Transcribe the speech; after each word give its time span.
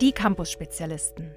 Die 0.00 0.12
Campus-Spezialisten. 0.12 1.30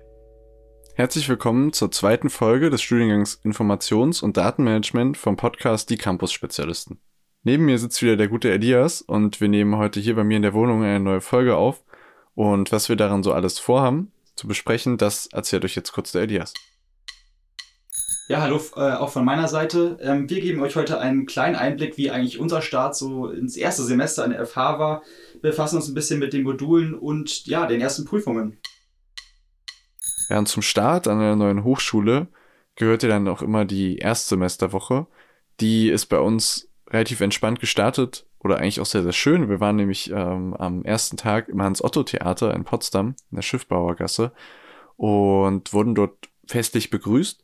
Herzlich 0.95 1.29
willkommen 1.29 1.73
zur 1.73 1.91
zweiten 1.91 2.29
Folge 2.29 2.69
des 2.69 2.81
Studiengangs 2.81 3.39
Informations- 3.43 4.23
und 4.23 4.35
Datenmanagement 4.35 5.15
vom 5.15 5.37
Podcast 5.37 5.89
Die 5.89 5.97
Campus-Spezialisten. 5.97 6.99
Neben 7.47 7.63
mir 7.63 7.79
sitzt 7.79 8.01
wieder 8.01 8.17
der 8.17 8.27
gute 8.27 8.51
Elias 8.51 9.01
und 9.01 9.39
wir 9.39 9.47
nehmen 9.47 9.77
heute 9.77 10.01
hier 10.01 10.17
bei 10.17 10.25
mir 10.25 10.35
in 10.35 10.41
der 10.41 10.53
Wohnung 10.53 10.83
eine 10.83 10.99
neue 10.99 11.21
Folge 11.21 11.55
auf. 11.55 11.81
Und 12.35 12.73
was 12.73 12.89
wir 12.89 12.97
daran 12.97 13.23
so 13.23 13.31
alles 13.31 13.57
vorhaben, 13.57 14.11
zu 14.35 14.49
besprechen, 14.49 14.97
das 14.97 15.27
erzählt 15.27 15.63
euch 15.63 15.73
jetzt 15.73 15.93
kurz 15.93 16.11
der 16.11 16.23
Elias. 16.23 16.53
Ja, 18.27 18.41
hallo, 18.41 18.59
äh, 18.75 18.95
auch 18.95 19.11
von 19.11 19.23
meiner 19.23 19.47
Seite. 19.47 19.97
Ähm, 20.01 20.29
wir 20.29 20.41
geben 20.41 20.61
euch 20.61 20.75
heute 20.75 20.99
einen 20.99 21.25
kleinen 21.25 21.55
Einblick, 21.55 21.97
wie 21.97 22.11
eigentlich 22.11 22.37
unser 22.37 22.61
Start 22.61 22.97
so 22.97 23.29
ins 23.29 23.55
erste 23.55 23.83
Semester 23.83 24.25
an 24.25 24.31
der 24.31 24.45
FH 24.45 24.77
war. 24.77 25.03
Wir 25.35 25.51
befassen 25.51 25.77
uns 25.77 25.87
ein 25.87 25.93
bisschen 25.93 26.19
mit 26.19 26.33
den 26.33 26.43
Modulen 26.43 26.95
und 26.95 27.45
ja, 27.45 27.65
den 27.65 27.79
ersten 27.79 28.03
Prüfungen. 28.03 28.57
Ja, 30.27 30.37
und 30.37 30.49
zum 30.49 30.63
Start 30.63 31.07
an 31.07 31.21
der 31.21 31.37
neuen 31.37 31.63
Hochschule 31.63 32.27
gehört 32.75 33.03
ja 33.03 33.07
dann 33.07 33.29
auch 33.29 33.41
immer 33.41 33.63
die 33.63 33.99
Erstsemesterwoche. 33.99 35.07
Die 35.61 35.89
ist 35.89 36.07
bei 36.07 36.19
uns 36.19 36.67
relativ 36.89 37.21
entspannt 37.21 37.59
gestartet 37.59 38.25
oder 38.39 38.57
eigentlich 38.57 38.79
auch 38.79 38.85
sehr, 38.85 39.03
sehr 39.03 39.13
schön. 39.13 39.49
Wir 39.49 39.59
waren 39.59 39.75
nämlich 39.75 40.11
ähm, 40.11 40.53
am 40.53 40.83
ersten 40.83 41.17
Tag 41.17 41.49
im 41.49 41.61
Hans-Otto-Theater 41.61 42.53
in 42.53 42.63
Potsdam, 42.63 43.15
in 43.31 43.35
der 43.35 43.41
Schiffbauergasse 43.41 44.31
und 44.95 45.73
wurden 45.73 45.95
dort 45.95 46.29
festlich 46.45 46.89
begrüßt 46.89 47.43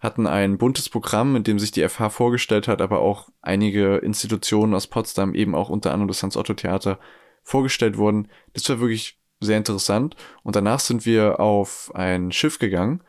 hatten 0.00 0.26
ein 0.26 0.58
buntes 0.58 0.88
Programm, 0.88 1.34
in 1.34 1.42
dem 1.42 1.58
sich 1.58 1.72
die 1.72 1.86
FH 1.86 2.10
vorgestellt 2.10 2.68
hat, 2.68 2.80
aber 2.80 3.00
auch 3.00 3.28
einige 3.42 3.96
Institutionen 3.96 4.74
aus 4.74 4.86
Potsdam, 4.86 5.34
eben 5.34 5.54
auch 5.54 5.68
unter 5.68 5.92
anderem 5.92 6.08
das 6.08 6.22
Hans-Otto-Theater, 6.22 6.98
vorgestellt 7.42 7.96
wurden. 7.96 8.28
Das 8.52 8.68
war 8.68 8.78
wirklich 8.78 9.18
sehr 9.40 9.56
interessant. 9.56 10.16
Und 10.42 10.54
danach 10.54 10.80
sind 10.80 11.06
wir 11.06 11.40
auf 11.40 11.90
ein 11.94 12.30
Schiff 12.30 12.58
gegangen 12.58 13.02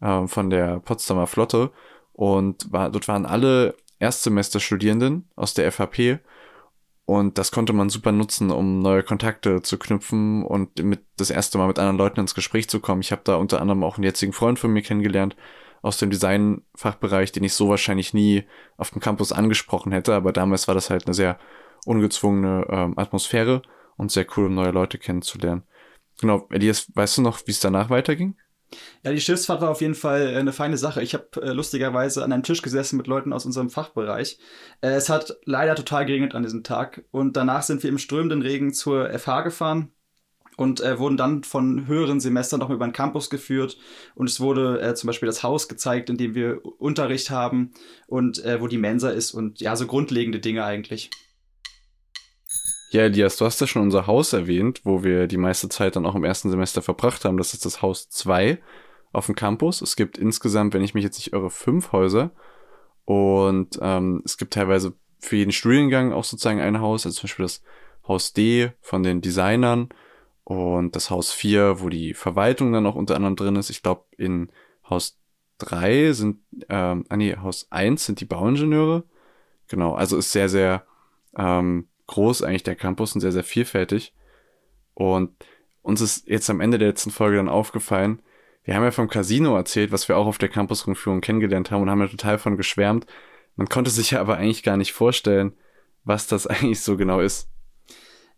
äh, 0.00 0.26
von 0.26 0.50
der 0.50 0.80
Potsdamer 0.80 1.26
Flotte 1.26 1.72
und 2.12 2.70
war, 2.72 2.90
dort 2.90 3.08
waren 3.08 3.26
alle 3.26 3.74
Erstsemesterstudierenden 3.98 5.28
aus 5.36 5.54
der 5.54 5.70
FHP 5.70 6.20
und 7.06 7.38
das 7.38 7.52
konnte 7.52 7.72
man 7.72 7.88
super 7.88 8.10
nutzen, 8.10 8.50
um 8.50 8.80
neue 8.80 9.04
Kontakte 9.04 9.62
zu 9.62 9.78
knüpfen 9.78 10.44
und 10.44 10.82
mit 10.82 11.04
das 11.16 11.30
erste 11.30 11.56
Mal 11.56 11.68
mit 11.68 11.78
anderen 11.78 11.96
Leuten 11.96 12.18
ins 12.18 12.34
Gespräch 12.34 12.68
zu 12.68 12.80
kommen. 12.80 13.00
Ich 13.00 13.12
habe 13.12 13.22
da 13.24 13.36
unter 13.36 13.60
anderem 13.60 13.84
auch 13.84 13.96
einen 13.96 14.04
jetzigen 14.04 14.32
Freund 14.32 14.58
von 14.58 14.72
mir 14.72 14.82
kennengelernt, 14.82 15.36
aus 15.82 15.98
dem 15.98 16.10
Designfachbereich, 16.10 17.30
den 17.30 17.44
ich 17.44 17.52
so 17.52 17.68
wahrscheinlich 17.68 18.12
nie 18.12 18.42
auf 18.76 18.90
dem 18.90 19.00
Campus 19.00 19.30
angesprochen 19.30 19.92
hätte, 19.92 20.14
aber 20.14 20.32
damals 20.32 20.66
war 20.66 20.74
das 20.74 20.90
halt 20.90 21.06
eine 21.06 21.14
sehr 21.14 21.38
ungezwungene 21.84 22.66
ähm, 22.68 22.98
Atmosphäre 22.98 23.62
und 23.96 24.10
sehr 24.10 24.26
cool, 24.36 24.46
um 24.46 24.54
neue 24.54 24.72
Leute 24.72 24.98
kennenzulernen. 24.98 25.62
Genau, 26.20 26.48
Elias, 26.50 26.90
weißt 26.92 27.18
du 27.18 27.22
noch, 27.22 27.46
wie 27.46 27.52
es 27.52 27.60
danach 27.60 27.88
weiterging? 27.88 28.34
Ja, 29.04 29.12
die 29.12 29.20
Schiffsfahrt 29.20 29.60
war 29.60 29.70
auf 29.70 29.80
jeden 29.80 29.94
Fall 29.94 30.34
äh, 30.34 30.36
eine 30.36 30.52
feine 30.52 30.76
Sache. 30.76 31.02
Ich 31.02 31.14
habe 31.14 31.26
äh, 31.42 31.52
lustigerweise 31.52 32.24
an 32.24 32.32
einem 32.32 32.42
Tisch 32.42 32.62
gesessen 32.62 32.96
mit 32.96 33.06
Leuten 33.06 33.32
aus 33.32 33.46
unserem 33.46 33.70
Fachbereich. 33.70 34.38
Äh, 34.80 34.90
es 34.90 35.08
hat 35.08 35.36
leider 35.44 35.74
total 35.74 36.06
geregnet 36.06 36.34
an 36.34 36.42
diesem 36.42 36.64
Tag 36.64 37.04
und 37.10 37.36
danach 37.36 37.62
sind 37.62 37.82
wir 37.82 37.90
im 37.90 37.98
strömenden 37.98 38.42
Regen 38.42 38.72
zur 38.72 39.10
FH 39.18 39.42
gefahren 39.42 39.92
und 40.56 40.80
äh, 40.80 40.98
wurden 40.98 41.16
dann 41.16 41.44
von 41.44 41.86
höheren 41.86 42.20
Semestern 42.20 42.60
noch 42.60 42.70
über 42.70 42.86
den 42.86 42.92
Campus 42.92 43.30
geführt 43.30 43.76
und 44.14 44.28
es 44.28 44.40
wurde 44.40 44.80
äh, 44.80 44.94
zum 44.94 45.06
Beispiel 45.08 45.26
das 45.26 45.42
Haus 45.42 45.68
gezeigt, 45.68 46.10
in 46.10 46.16
dem 46.16 46.34
wir 46.34 46.64
Unterricht 46.80 47.30
haben 47.30 47.72
und 48.06 48.42
äh, 48.44 48.60
wo 48.60 48.66
die 48.66 48.78
Mensa 48.78 49.10
ist 49.10 49.32
und 49.32 49.60
ja, 49.60 49.76
so 49.76 49.86
grundlegende 49.86 50.40
Dinge 50.40 50.64
eigentlich. 50.64 51.10
Ja, 52.96 53.02
Elias, 53.02 53.36
du 53.36 53.44
hast 53.44 53.60
ja 53.60 53.66
schon 53.66 53.82
unser 53.82 54.06
Haus 54.06 54.32
erwähnt, 54.32 54.80
wo 54.84 55.04
wir 55.04 55.26
die 55.26 55.36
meiste 55.36 55.68
Zeit 55.68 55.96
dann 55.96 56.06
auch 56.06 56.14
im 56.14 56.24
ersten 56.24 56.48
Semester 56.48 56.80
verbracht 56.80 57.26
haben. 57.26 57.36
Das 57.36 57.52
ist 57.52 57.66
das 57.66 57.82
Haus 57.82 58.08
2 58.08 58.58
auf 59.12 59.26
dem 59.26 59.34
Campus. 59.34 59.82
Es 59.82 59.96
gibt 59.96 60.16
insgesamt, 60.16 60.72
wenn 60.72 60.82
ich 60.82 60.94
mich 60.94 61.04
jetzt 61.04 61.18
nicht 61.18 61.34
irre, 61.34 61.50
fünf 61.50 61.92
Häuser. 61.92 62.30
Und 63.04 63.78
ähm, 63.82 64.22
es 64.24 64.38
gibt 64.38 64.54
teilweise 64.54 64.94
für 65.18 65.36
jeden 65.36 65.52
Studiengang 65.52 66.14
auch 66.14 66.24
sozusagen 66.24 66.62
ein 66.62 66.80
Haus, 66.80 67.04
also 67.04 67.20
zum 67.20 67.24
Beispiel 67.24 67.44
das 67.44 67.62
Haus 68.08 68.32
D 68.32 68.72
von 68.80 69.02
den 69.02 69.20
Designern 69.20 69.90
und 70.44 70.96
das 70.96 71.10
Haus 71.10 71.32
4, 71.32 71.82
wo 71.82 71.90
die 71.90 72.14
Verwaltung 72.14 72.72
dann 72.72 72.86
auch 72.86 72.94
unter 72.94 73.14
anderem 73.14 73.36
drin 73.36 73.56
ist. 73.56 73.68
Ich 73.68 73.82
glaube, 73.82 74.06
in 74.16 74.50
Haus 74.88 75.18
3 75.58 76.12
sind, 76.12 76.38
ähm, 76.70 77.04
ah 77.10 77.16
nee, 77.18 77.36
Haus 77.36 77.66
1 77.68 78.06
sind 78.06 78.20
die 78.20 78.24
Bauingenieure. 78.24 79.04
Genau, 79.68 79.94
also 79.94 80.16
ist 80.16 80.32
sehr, 80.32 80.48
sehr 80.48 80.86
ähm, 81.36 81.88
groß 82.06 82.42
eigentlich 82.42 82.62
der 82.62 82.76
Campus 82.76 83.14
und 83.14 83.20
sehr, 83.20 83.32
sehr 83.32 83.44
vielfältig. 83.44 84.12
Und 84.94 85.32
uns 85.82 86.00
ist 86.00 86.28
jetzt 86.28 86.50
am 86.50 86.60
Ende 86.60 86.78
der 86.78 86.88
letzten 86.88 87.10
Folge 87.10 87.36
dann 87.36 87.48
aufgefallen, 87.48 88.22
wir 88.64 88.74
haben 88.74 88.82
ja 88.82 88.90
vom 88.90 89.08
Casino 89.08 89.56
erzählt, 89.56 89.92
was 89.92 90.08
wir 90.08 90.16
auch 90.16 90.26
auf 90.26 90.38
der 90.38 90.48
Campusrundführung 90.48 91.20
kennengelernt 91.20 91.70
haben 91.70 91.82
und 91.82 91.90
haben 91.90 92.00
ja 92.00 92.08
total 92.08 92.38
von 92.38 92.56
geschwärmt. 92.56 93.06
Man 93.54 93.68
konnte 93.68 93.92
sich 93.92 94.10
ja 94.10 94.20
aber 94.20 94.38
eigentlich 94.38 94.64
gar 94.64 94.76
nicht 94.76 94.92
vorstellen, 94.92 95.52
was 96.02 96.26
das 96.26 96.46
eigentlich 96.48 96.80
so 96.80 96.96
genau 96.96 97.20
ist. 97.20 97.48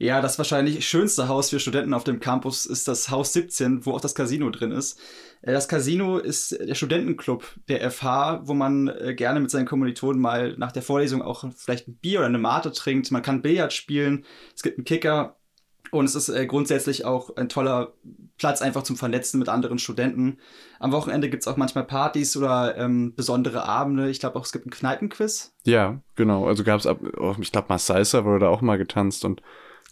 Ja, 0.00 0.20
das 0.20 0.38
wahrscheinlich 0.38 0.86
schönste 0.88 1.26
Haus 1.26 1.50
für 1.50 1.58
Studenten 1.58 1.92
auf 1.92 2.04
dem 2.04 2.20
Campus 2.20 2.66
ist 2.66 2.86
das 2.86 3.10
Haus 3.10 3.32
17, 3.32 3.84
wo 3.84 3.92
auch 3.92 4.00
das 4.00 4.14
Casino 4.14 4.48
drin 4.50 4.70
ist. 4.70 5.00
Äh, 5.42 5.52
das 5.52 5.68
Casino 5.68 6.18
ist 6.18 6.52
der 6.52 6.74
Studentenclub 6.74 7.44
der 7.68 7.90
FH, 7.90 8.42
wo 8.44 8.54
man 8.54 8.88
äh, 8.88 9.14
gerne 9.14 9.40
mit 9.40 9.50
seinen 9.50 9.66
Kommilitonen 9.66 10.20
mal 10.20 10.54
nach 10.56 10.70
der 10.70 10.82
Vorlesung 10.82 11.20
auch 11.20 11.44
vielleicht 11.56 11.88
ein 11.88 11.96
Bier 11.96 12.20
oder 12.20 12.28
eine 12.28 12.38
Mate 12.38 12.70
trinkt. 12.70 13.10
Man 13.10 13.22
kann 13.22 13.42
Billard 13.42 13.72
spielen, 13.72 14.24
es 14.54 14.62
gibt 14.62 14.78
einen 14.78 14.84
Kicker 14.84 15.36
und 15.90 16.04
es 16.04 16.14
ist 16.14 16.28
äh, 16.28 16.46
grundsätzlich 16.46 17.04
auch 17.04 17.36
ein 17.36 17.48
toller 17.48 17.94
Platz 18.36 18.62
einfach 18.62 18.84
zum 18.84 18.96
Vernetzen 18.96 19.40
mit 19.40 19.48
anderen 19.48 19.80
Studenten. 19.80 20.38
Am 20.78 20.92
Wochenende 20.92 21.28
gibt's 21.28 21.48
auch 21.48 21.56
manchmal 21.56 21.84
Partys 21.84 22.36
oder 22.36 22.76
ähm, 22.76 23.14
besondere 23.16 23.64
Abende. 23.64 24.10
Ich 24.10 24.20
glaube 24.20 24.38
auch, 24.38 24.44
es 24.44 24.52
gibt 24.52 24.66
einen 24.66 24.70
Kneipenquiz. 24.70 25.54
Ja, 25.64 26.00
genau. 26.14 26.46
Also 26.46 26.62
gab's 26.62 26.86
ab, 26.86 27.00
oh, 27.16 27.34
ich 27.40 27.50
glaube 27.50 27.76
Salsa 27.78 28.24
wurde 28.24 28.44
da 28.44 28.48
auch 28.48 28.60
mal 28.60 28.78
getanzt 28.78 29.24
und 29.24 29.42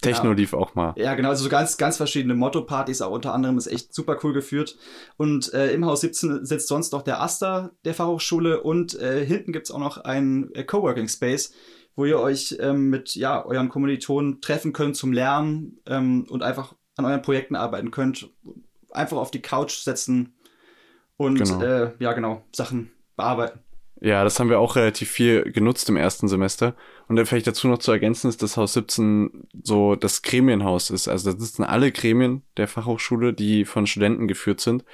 Techno 0.01 0.31
lief 0.31 0.53
auch 0.53 0.75
mal. 0.75 0.93
Ja, 0.95 1.15
genau, 1.15 1.29
also 1.29 1.43
so 1.43 1.49
ganz, 1.49 1.77
ganz 1.77 1.97
verschiedene 1.97 2.35
Motto-Partys, 2.35 3.01
auch 3.01 3.11
unter 3.11 3.33
anderem 3.33 3.57
ist 3.57 3.67
echt 3.67 3.93
super 3.93 4.17
cool 4.23 4.33
geführt. 4.33 4.77
Und 5.17 5.53
äh, 5.53 5.71
im 5.71 5.85
Haus 5.85 6.01
17 6.01 6.45
sitzt 6.45 6.67
sonst 6.67 6.93
noch 6.93 7.01
der 7.01 7.21
Aster 7.21 7.71
der 7.83 7.95
Fachhochschule 7.95 8.61
und 8.61 8.99
äh, 8.99 9.25
hinten 9.25 9.53
gibt's 9.53 9.71
auch 9.71 9.79
noch 9.79 9.97
einen 9.97 10.53
äh, 10.53 10.63
Coworking 10.63 11.07
Space, 11.07 11.53
wo 11.95 12.05
ihr 12.05 12.19
euch 12.19 12.57
ähm, 12.59 12.89
mit 12.89 13.15
ja, 13.15 13.43
euren 13.43 13.69
Kommilitonen 13.69 14.39
treffen 14.39 14.71
könnt 14.71 14.95
zum 14.95 15.13
Lernen 15.13 15.79
ähm, 15.87 16.25
und 16.29 16.43
einfach 16.43 16.75
an 16.95 17.05
euren 17.05 17.23
Projekten 17.23 17.55
arbeiten 17.55 17.89
könnt. 17.89 18.29
Einfach 18.91 19.17
auf 19.17 19.31
die 19.31 19.41
Couch 19.41 19.73
setzen 19.79 20.35
und 21.17 21.39
genau. 21.39 21.61
Äh, 21.61 21.91
ja, 21.99 22.13
genau, 22.13 22.43
Sachen 22.55 22.91
bearbeiten. 23.15 23.59
Ja, 23.99 24.23
das 24.23 24.39
haben 24.39 24.49
wir 24.49 24.59
auch 24.59 24.75
relativ 24.75 25.09
viel 25.09 25.51
genutzt 25.51 25.89
im 25.89 25.97
ersten 25.97 26.27
Semester. 26.27 26.75
Und 27.07 27.15
dann 27.15 27.25
vielleicht 27.25 27.47
dazu 27.47 27.67
noch 27.67 27.79
zu 27.79 27.91
ergänzen 27.91 28.29
ist, 28.29 28.43
dass 28.43 28.57
Haus 28.57 28.73
17 28.73 29.47
so 29.63 29.95
das 29.95 30.21
Gremienhaus 30.21 30.91
ist. 30.91 31.07
Also 31.07 31.31
da 31.31 31.39
sitzen 31.39 31.63
alle 31.63 31.91
Gremien 31.91 32.43
der 32.57 32.67
Fachhochschule, 32.67 33.33
die 33.33 33.65
von 33.65 33.87
Studenten 33.87 34.27
geführt 34.27 34.61
sind. 34.61 34.85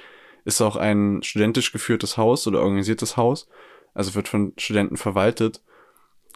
Ist 0.44 0.62
auch 0.62 0.76
ein 0.76 1.22
studentisch 1.22 1.72
geführtes 1.72 2.16
Haus 2.16 2.46
oder 2.46 2.62
organisiertes 2.62 3.16
Haus. 3.16 3.48
Also 3.92 4.14
wird 4.14 4.28
von 4.28 4.54
Studenten 4.56 4.96
verwaltet. 4.96 5.62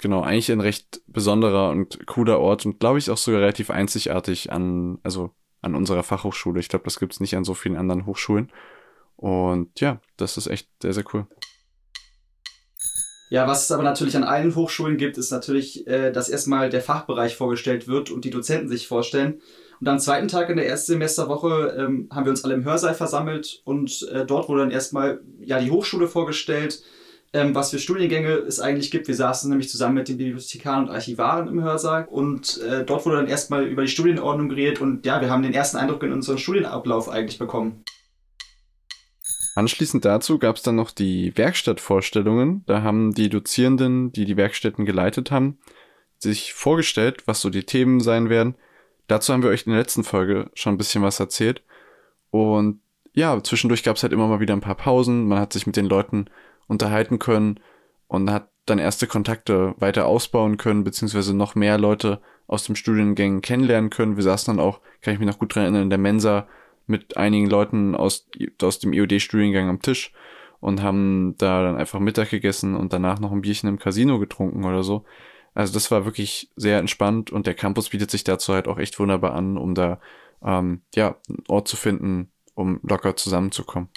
Genau, 0.01 0.23
eigentlich 0.23 0.53
ein 0.53 0.61
recht 0.61 1.01
besonderer 1.07 1.71
und 1.71 2.07
cooler 2.07 2.39
Ort 2.39 2.67
und 2.67 2.81
glaube 2.81 2.99
ich 2.99 3.11
auch 3.11 3.17
sogar 3.17 3.41
relativ 3.41 3.71
einzigartig 3.71 4.53
an, 4.53 4.99
also 5.03 5.35
an 5.63 5.75
unserer 5.75 6.03
Fachhochschule. 6.03 6.61
Ich 6.61 6.69
glaube, 6.69 6.85
das 6.85 7.01
gibt's 7.01 7.19
nicht 7.19 7.37
an 7.37 7.45
so 7.45 7.55
vielen 7.55 7.77
anderen 7.77 8.07
Hochschulen. 8.07 8.53
Und 9.17 9.81
ja, 9.81 10.01
das 10.17 10.37
ist 10.37 10.47
echt 10.47 10.69
sehr, 10.81 10.93
sehr 10.93 11.05
cool. 11.13 11.27
Ja, 13.31 13.47
was 13.47 13.65
es 13.65 13.71
aber 13.71 13.83
natürlich 13.83 14.17
an 14.17 14.25
allen 14.25 14.55
Hochschulen 14.55 14.97
gibt, 14.97 15.19
ist 15.19 15.31
natürlich, 15.31 15.87
äh, 15.87 16.11
dass 16.13 16.29
erstmal 16.29 16.71
der 16.71 16.81
Fachbereich 16.81 17.37
vorgestellt 17.37 17.87
wird 17.87 18.11
und 18.11 18.25
die 18.25 18.31
Dozenten 18.31 18.69
sich 18.69 18.89
vorstellen. 18.89 19.41
Und 19.81 19.89
am 19.89 19.99
zweiten 19.99 20.29
Tag 20.29 20.51
in 20.51 20.57
der 20.57 20.69
ersten 20.69 20.93
Semesterwoche 20.93 21.77
ähm, 21.79 22.09
haben 22.13 22.25
wir 22.25 22.31
uns 22.31 22.45
alle 22.45 22.55
im 22.55 22.65
Hörsaal 22.65 22.95
versammelt 22.95 23.61
und 23.65 24.09
äh, 24.13 24.27
dort 24.27 24.49
wurde 24.49 24.63
dann 24.63 24.71
erstmal 24.71 25.21
ja 25.41 25.61
die 25.61 25.71
Hochschule 25.71 26.09
vorgestellt, 26.09 26.83
ähm, 27.33 27.55
was 27.55 27.71
für 27.71 27.79
Studiengänge 27.79 28.31
es 28.31 28.59
eigentlich 28.59 28.91
gibt. 28.91 29.07
Wir 29.07 29.15
saßen 29.15 29.49
nämlich 29.49 29.69
zusammen 29.69 29.95
mit 29.95 30.09
den 30.09 30.17
Bibliothekaren 30.17 30.89
und 30.89 30.91
Archivaren 30.91 31.47
im 31.49 31.63
Hörsaal 31.63 32.09
und 32.11 32.61
äh, 32.63 32.85
dort 32.85 33.07
wurde 33.07 33.19
dann 33.19 33.29
erstmal 33.29 33.67
über 33.67 33.83
die 33.83 33.89
Studienordnung 33.89 34.49
geredet 34.49 34.81
und 34.81 35.07
ja, 35.07 35.21
wir 35.21 35.31
haben 35.31 35.43
den 35.43 35.55
ersten 35.55 35.77
Eindruck 35.77 36.03
in 36.03 36.13
unserem 36.13 36.39
Studienablauf 36.39 37.09
eigentlich 37.09 37.39
bekommen. 37.39 37.85
Anschließend 39.59 40.05
dazu 40.05 40.39
gab 40.39 40.55
es 40.55 40.63
dann 40.63 40.77
noch 40.77 40.93
die 40.93 41.37
Werkstattvorstellungen. 41.37 42.63
Da 42.67 42.83
haben 42.83 43.13
die 43.13 43.29
Dozierenden, 43.29 44.13
die 44.13 44.25
die 44.25 44.37
Werkstätten 44.37 44.85
geleitet 44.85 45.33
haben, 45.33 45.59
sich 46.17 46.53
vorgestellt, 46.55 47.25
was 47.27 47.41
so 47.41 47.51
die 47.51 47.65
Themen 47.65 47.99
sein 47.99 48.31
werden. 48.31 48.55
Dazu 49.09 49.33
haben 49.33 49.43
wir 49.43 49.51
euch 49.51 49.67
in 49.67 49.73
der 49.73 49.81
letzten 49.81 50.05
Folge 50.05 50.49
schon 50.55 50.75
ein 50.75 50.79
bisschen 50.79 51.03
was 51.03 51.19
erzählt. 51.19 51.65
Und 52.31 52.79
ja, 53.15 53.43
zwischendurch 53.43 53.83
gab 53.83 53.97
es 53.97 54.05
halt 54.05 54.13
immer 54.13 54.29
mal 54.29 54.39
wieder 54.39 54.55
ein 54.55 54.61
paar 54.61 54.77
Pausen. 54.77 55.27
Man 55.27 55.41
hat 55.41 55.53
sich 55.53 55.67
mit 55.67 55.75
den 55.75 55.87
Leuten 55.87 56.27
unterhalten 56.69 57.19
können 57.19 57.59
und 58.07 58.31
hat 58.31 58.51
dann 58.67 58.79
erste 58.79 59.09
Kontakte 59.09 59.75
weiter 59.79 60.07
ausbauen 60.07 60.57
können, 60.57 60.85
beziehungsweise 60.85 61.35
noch 61.35 61.57
mehr 61.57 61.79
Leute 61.79 62.21
aus 62.47 62.63
dem 62.63 62.77
Studiengang 62.77 63.41
kennenlernen 63.41 63.91
können. 63.91 64.15
Wir 64.15 64.23
saßen 64.23 64.57
dann 64.57 64.65
auch, 64.65 64.79
kann 65.01 65.15
ich 65.15 65.19
mich 65.19 65.29
noch 65.29 65.41
gut 65.41 65.53
dran 65.53 65.65
erinnern, 65.65 65.83
in 65.83 65.91
der 65.91 65.99
Mensa 65.99 66.47
mit 66.89 67.17
einigen 67.17 67.49
Leuten 67.49 67.95
aus, 67.95 68.29
aus 68.63 68.79
dem 68.79 68.93
IOD-Studiengang 68.93 69.69
am 69.69 69.83
Tisch 69.83 70.13
und 70.61 70.83
haben 70.83 71.37
da 71.39 71.63
dann 71.63 71.77
einfach 71.77 72.01
Mittag 72.01 72.31
gegessen 72.31 72.75
und 72.75 72.93
danach 72.93 73.21
noch 73.21 73.33
ein 73.33 73.43
Bierchen 73.43 73.69
im 73.69 73.79
Casino 73.79 74.19
getrunken 74.19 74.65
oder 74.65 74.83
so. 74.83 75.05
Also 75.55 75.73
das 75.73 75.91
war 75.91 76.05
wirklich 76.05 76.51
sehr 76.57 76.79
entspannt 76.79 77.31
und 77.31 77.47
der 77.47 77.55
Campus 77.55 77.91
bietet 77.91 78.11
sich 78.11 78.25
dazu 78.25 78.55
halt 78.55 78.69
auch 78.69 78.79
echt 78.79 78.99
wunderbar 78.99 79.35
an, 79.35 79.57
um 79.57 79.75
da 79.75 80.01
ähm, 80.43 80.83
ja 80.95 81.17
einen 81.29 81.45
Ort 81.49 81.69
zu 81.69 81.77
finden, 81.77 82.33
um 82.55 82.81
locker 82.83 83.17
zusammenzukommen. 83.17 83.89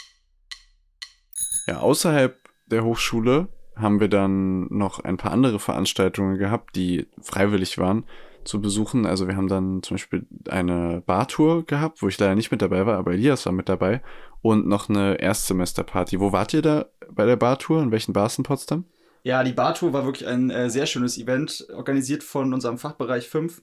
Ja, 1.67 1.79
außerhalb 1.79 2.37
der 2.67 2.83
Hochschule 2.83 3.49
haben 3.75 3.99
wir 3.99 4.07
dann 4.07 4.67
noch 4.67 4.99
ein 4.99 5.17
paar 5.17 5.31
andere 5.31 5.59
Veranstaltungen 5.59 6.37
gehabt, 6.37 6.75
die 6.75 7.07
freiwillig 7.21 7.77
waren 7.77 8.05
zu 8.43 8.61
besuchen. 8.61 9.05
Also 9.05 9.27
wir 9.27 9.35
haben 9.35 9.47
dann 9.47 9.83
zum 9.83 9.95
Beispiel 9.95 10.25
eine 10.49 11.01
Bartour 11.05 11.65
gehabt, 11.65 12.01
wo 12.01 12.07
ich 12.07 12.19
leider 12.19 12.35
nicht 12.35 12.51
mit 12.51 12.61
dabei 12.61 12.85
war, 12.85 12.97
aber 12.97 13.13
Elias 13.13 13.45
war 13.45 13.53
mit 13.53 13.69
dabei. 13.69 14.01
Und 14.41 14.67
noch 14.67 14.89
eine 14.89 15.19
Erstsemesterparty. 15.19 16.19
Wo 16.19 16.31
wart 16.31 16.53
ihr 16.53 16.61
da 16.61 16.85
bei 17.11 17.25
der 17.25 17.35
Bartour? 17.35 17.81
In 17.81 17.91
welchen 17.91 18.13
Bars 18.13 18.37
in 18.37 18.43
Potsdam? 18.43 18.85
Ja, 19.23 19.43
die 19.43 19.53
Bartour 19.53 19.93
war 19.93 20.05
wirklich 20.05 20.27
ein 20.27 20.49
äh, 20.49 20.69
sehr 20.69 20.87
schönes 20.87 21.17
Event, 21.17 21.67
organisiert 21.75 22.23
von 22.23 22.53
unserem 22.53 22.79
Fachbereich 22.79 23.29
5. 23.29 23.61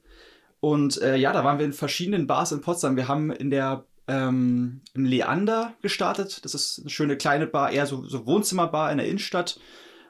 Und 0.60 1.00
äh, 1.02 1.16
ja, 1.16 1.32
da 1.32 1.44
waren 1.44 1.58
wir 1.58 1.66
in 1.66 1.72
verschiedenen 1.72 2.26
Bars 2.26 2.52
in 2.52 2.60
Potsdam. 2.60 2.96
Wir 2.96 3.08
haben 3.08 3.30
in 3.32 3.50
der 3.50 3.84
ähm, 4.08 4.80
im 4.94 5.04
Leander 5.04 5.74
gestartet. 5.82 6.44
Das 6.44 6.54
ist 6.54 6.80
eine 6.80 6.90
schöne 6.90 7.16
kleine 7.16 7.46
Bar, 7.46 7.70
eher 7.70 7.86
so, 7.86 8.04
so 8.04 8.26
Wohnzimmerbar 8.26 8.90
in 8.90 8.98
der 8.98 9.06
Innenstadt. 9.06 9.60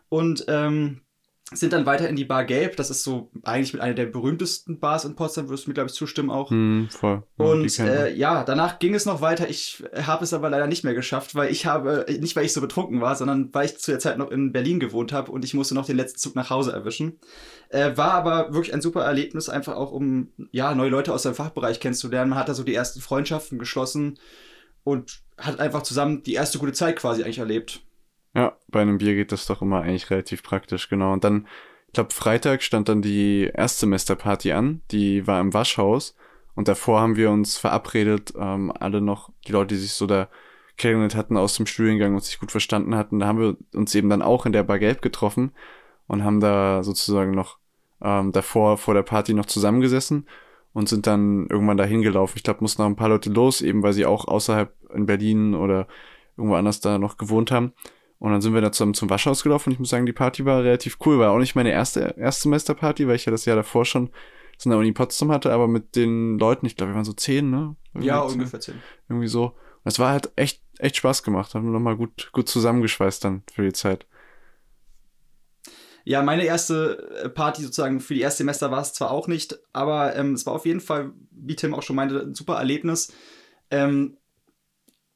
Und 0.09 0.45
ähm, 0.49 1.03
sind 1.53 1.73
dann 1.73 1.87
weiter 1.87 2.09
in 2.09 2.17
die 2.17 2.27
Bar 2.27 2.45
Gelb. 2.45 2.77
Das 2.77 2.91
ist 2.91 3.03
so 3.03 3.31
eigentlich 3.43 3.73
mit 3.73 3.81
einer 3.81 3.95
der 3.95 4.07
berühmtesten 4.07 4.79
Bars 4.81 5.07
in 5.07 5.17
Potsdam, 5.17 5.49
würdest 5.49 5.67
du 5.67 5.71
mir, 5.71 5.75
glaube 5.75 5.89
ich, 5.89 5.95
zustimmen 5.95 6.31
auch. 6.31 6.51
Hm, 6.51 6.89
voll. 6.91 7.23
Ja, 7.39 7.45
und 7.45 7.79
äh, 7.79 8.13
ja, 8.13 8.45
danach 8.45 8.79
ging 8.79 8.95
es 8.95 9.07
noch 9.07 9.23
weiter. 9.23 9.49
Ich 9.49 9.83
habe 9.95 10.25
es 10.25 10.35
aber 10.35 10.51
leider 10.51 10.67
nicht 10.67 10.85
mehr 10.85 10.93
geschafft, 10.93 11.35
weil 11.35 11.51
ich 11.51 11.65
habe, 11.65 12.05
nicht 12.21 12.37
weil 12.37 12.45
ich 12.45 12.53
so 12.53 12.61
betrunken 12.61 13.01
war, 13.01 13.17
sondern 13.17 13.49
weil 13.55 13.67
ich 13.67 13.79
zu 13.79 13.91
der 13.91 14.01
Zeit 14.01 14.19
noch 14.19 14.31
in 14.31 14.53
Berlin 14.53 14.79
gewohnt 14.79 15.13
habe 15.13 15.33
und 15.33 15.45
ich 15.45 15.55
musste 15.55 15.75
noch 15.75 15.87
den 15.87 15.97
letzten 15.97 16.19
Zug 16.19 16.35
nach 16.35 16.51
Hause 16.51 16.73
erwischen. 16.73 17.19
Äh, 17.71 17.97
war 17.97 18.13
aber 18.13 18.53
wirklich 18.53 18.75
ein 18.75 18.83
super 18.83 19.05
Erlebnis, 19.05 19.49
einfach 19.49 19.77
auch 19.77 19.93
um 19.93 20.29
ja, 20.51 20.75
neue 20.75 20.91
Leute 20.91 21.15
aus 21.15 21.23
dem 21.23 21.35
Fachbereich 21.35 21.81
kennenzulernen. 21.81 22.31
Man 22.31 22.39
hat 22.39 22.51
da 22.51 22.55
so 22.55 22.63
die 22.63 22.75
ersten 22.75 23.01
Freundschaften 23.01 23.59
geschlossen 23.59 24.19
und 24.85 25.21
hat 25.39 25.61
einfach 25.61 25.83
zusammen 25.83 26.23
die 26.23 26.35
erste 26.35 26.59
gute 26.59 26.73
Zeit 26.73 26.97
quasi 26.97 27.23
eigentlich 27.23 27.39
erlebt. 27.39 27.83
Bei 28.69 28.83
einem 28.83 28.99
Bier 28.99 29.15
geht 29.15 29.33
das 29.33 29.47
doch 29.47 29.63
immer 29.63 29.83
eigentlich 29.83 30.11
relativ 30.11 30.43
praktisch, 30.43 30.89
genau. 30.89 31.13
Und 31.13 31.25
dann, 31.25 31.47
ich 31.87 31.95
glaube, 31.95 32.13
Freitag 32.13 32.63
stand 32.63 32.89
dann 32.89 33.03
die 33.03 33.51
Erstsemesterparty 33.53 34.53
an, 34.53 34.83
die 34.91 35.27
war 35.27 35.41
im 35.41 35.55
Waschhaus. 35.55 36.15
Und 36.55 36.69
davor 36.69 37.01
haben 37.01 37.17
wir 37.17 37.31
uns 37.31 37.57
verabredet, 37.57 38.35
ähm, 38.39 38.73
alle 38.79 39.01
noch, 39.01 39.31
die 39.47 39.53
Leute, 39.53 39.75
die 39.75 39.81
sich 39.81 39.93
so 39.93 40.07
da 40.07 40.29
kennengelernt 40.77 41.15
hatten 41.15 41.37
aus 41.37 41.57
dem 41.57 41.67
Studiengang 41.67 42.15
und 42.15 42.25
sich 42.25 42.39
gut 42.39 42.51
verstanden 42.51 42.95
hatten, 42.95 43.19
da 43.19 43.27
haben 43.27 43.41
wir 43.41 43.57
uns 43.75 43.95
eben 43.95 44.09
dann 44.09 44.23
auch 44.23 44.47
in 44.47 44.53
der 44.53 44.63
Bar 44.63 44.79
Gelb 44.79 45.03
getroffen 45.03 45.53
und 46.07 46.25
haben 46.25 46.41
da 46.41 46.83
sozusagen 46.83 47.33
noch 47.33 47.59
ähm, 48.01 48.33
davor 48.33 48.77
vor 48.77 48.95
der 48.95 49.03
Party 49.03 49.35
noch 49.35 49.47
zusammengesessen 49.47 50.27
und 50.73 50.89
sind 50.89 51.07
dann 51.07 51.47
irgendwann 51.49 51.77
dahin 51.77 52.03
gelaufen. 52.03 52.35
Ich 52.37 52.45
glaube, 52.45 52.61
mussten 52.61 52.83
noch 52.83 52.89
ein 52.89 52.97
paar 52.97 53.09
Leute 53.09 53.31
los, 53.31 53.61
eben 53.61 53.83
weil 53.83 53.93
sie 53.93 54.07
auch 54.07 54.29
außerhalb 54.29 54.73
in 54.95 55.07
Berlin 55.07 55.55
oder 55.55 55.89
irgendwo 56.37 56.57
anders 56.57 56.81
da 56.81 56.99
noch 56.99 57.17
gewohnt 57.17 57.51
haben. 57.51 57.73
Und 58.19 58.33
dann 58.33 58.41
sind 58.41 58.55
wir 58.55 58.61
da 58.61 58.73
zusammen 58.73 58.95
zum 58.95 59.11
Waschhaus 59.11 59.43
gelaufen 59.43 59.69
und 59.69 59.75
ich 59.75 59.79
muss 59.79 59.91
sagen, 59.91 60.07
die 60.07 60.13
Party 60.13 60.45
war 60.45 60.65
relativ 60.65 60.99
cool. 61.07 61.19
War 61.19 61.31
auch 61.31 61.39
nicht 61.39 61.55
meine 61.55 61.71
erste 61.71 62.15
Erstsemesterparty, 62.19 63.07
weil 63.07 63.17
ich 63.17 63.27
ja 63.27 63.31
das 63.31 63.45
Jahr 63.45 63.57
davor 63.57 63.85
schon 63.85 64.11
so 64.57 64.69
eine 64.69 64.79
Uni 64.79 64.91
Potsdam 64.91 65.31
hatte, 65.31 65.53
aber 65.53 65.69
mit 65.69 65.95
den 65.95 66.37
Leuten, 66.39 66.67
ich 66.67 66.75
glaube, 66.75 66.93
wir 66.93 66.97
waren 66.97 67.05
so 67.05 67.13
zehn, 67.13 67.49
ne? 67.49 67.77
Irgendwie 67.95 68.09
ja, 68.09 68.21
ungefähr 68.21 68.59
zehn. 68.59 68.75
Irgendwie 69.09 69.29
so. 69.29 69.45
Und 69.45 69.85
es 69.85 70.01
war 70.01 70.11
halt 70.11 70.33
echt, 70.35 70.63
echt 70.79 70.97
Spaß 70.97 71.23
gemacht. 71.23 71.55
Haben 71.55 71.67
wir 71.67 71.73
nochmal 71.73 71.97
gut, 71.97 72.31
gut 72.33 72.49
zusammengeschweißt 72.49 73.25
dann 73.25 73.45
für 73.53 73.63
die 73.63 73.73
Zeit. 73.73 74.07
Ja, 76.03 76.23
meine 76.23 76.45
erste 76.45 77.23
äh, 77.23 77.29
Party 77.29 77.63
sozusagen 77.63 78.01
für 78.01 78.15
die 78.15 78.21
erste 78.21 78.39
Semester 78.39 78.71
war 78.73 78.81
es 78.81 78.95
zwar 78.95 79.13
auch 79.13 79.29
nicht, 79.29 79.59
aber 79.73 80.17
ähm, 80.17 80.33
es 80.33 80.45
war 80.47 80.55
auf 80.55 80.67
jeden 80.67 80.81
Fall, 80.81 81.13
wie 81.31 81.55
Tim 81.55 81.75
auch 81.75 81.83
schon 81.83 81.97
meinte, 81.97 82.21
ein 82.21 82.35
super 82.35 82.57
Erlebnis. 82.57 83.13
Ähm, 83.71 84.17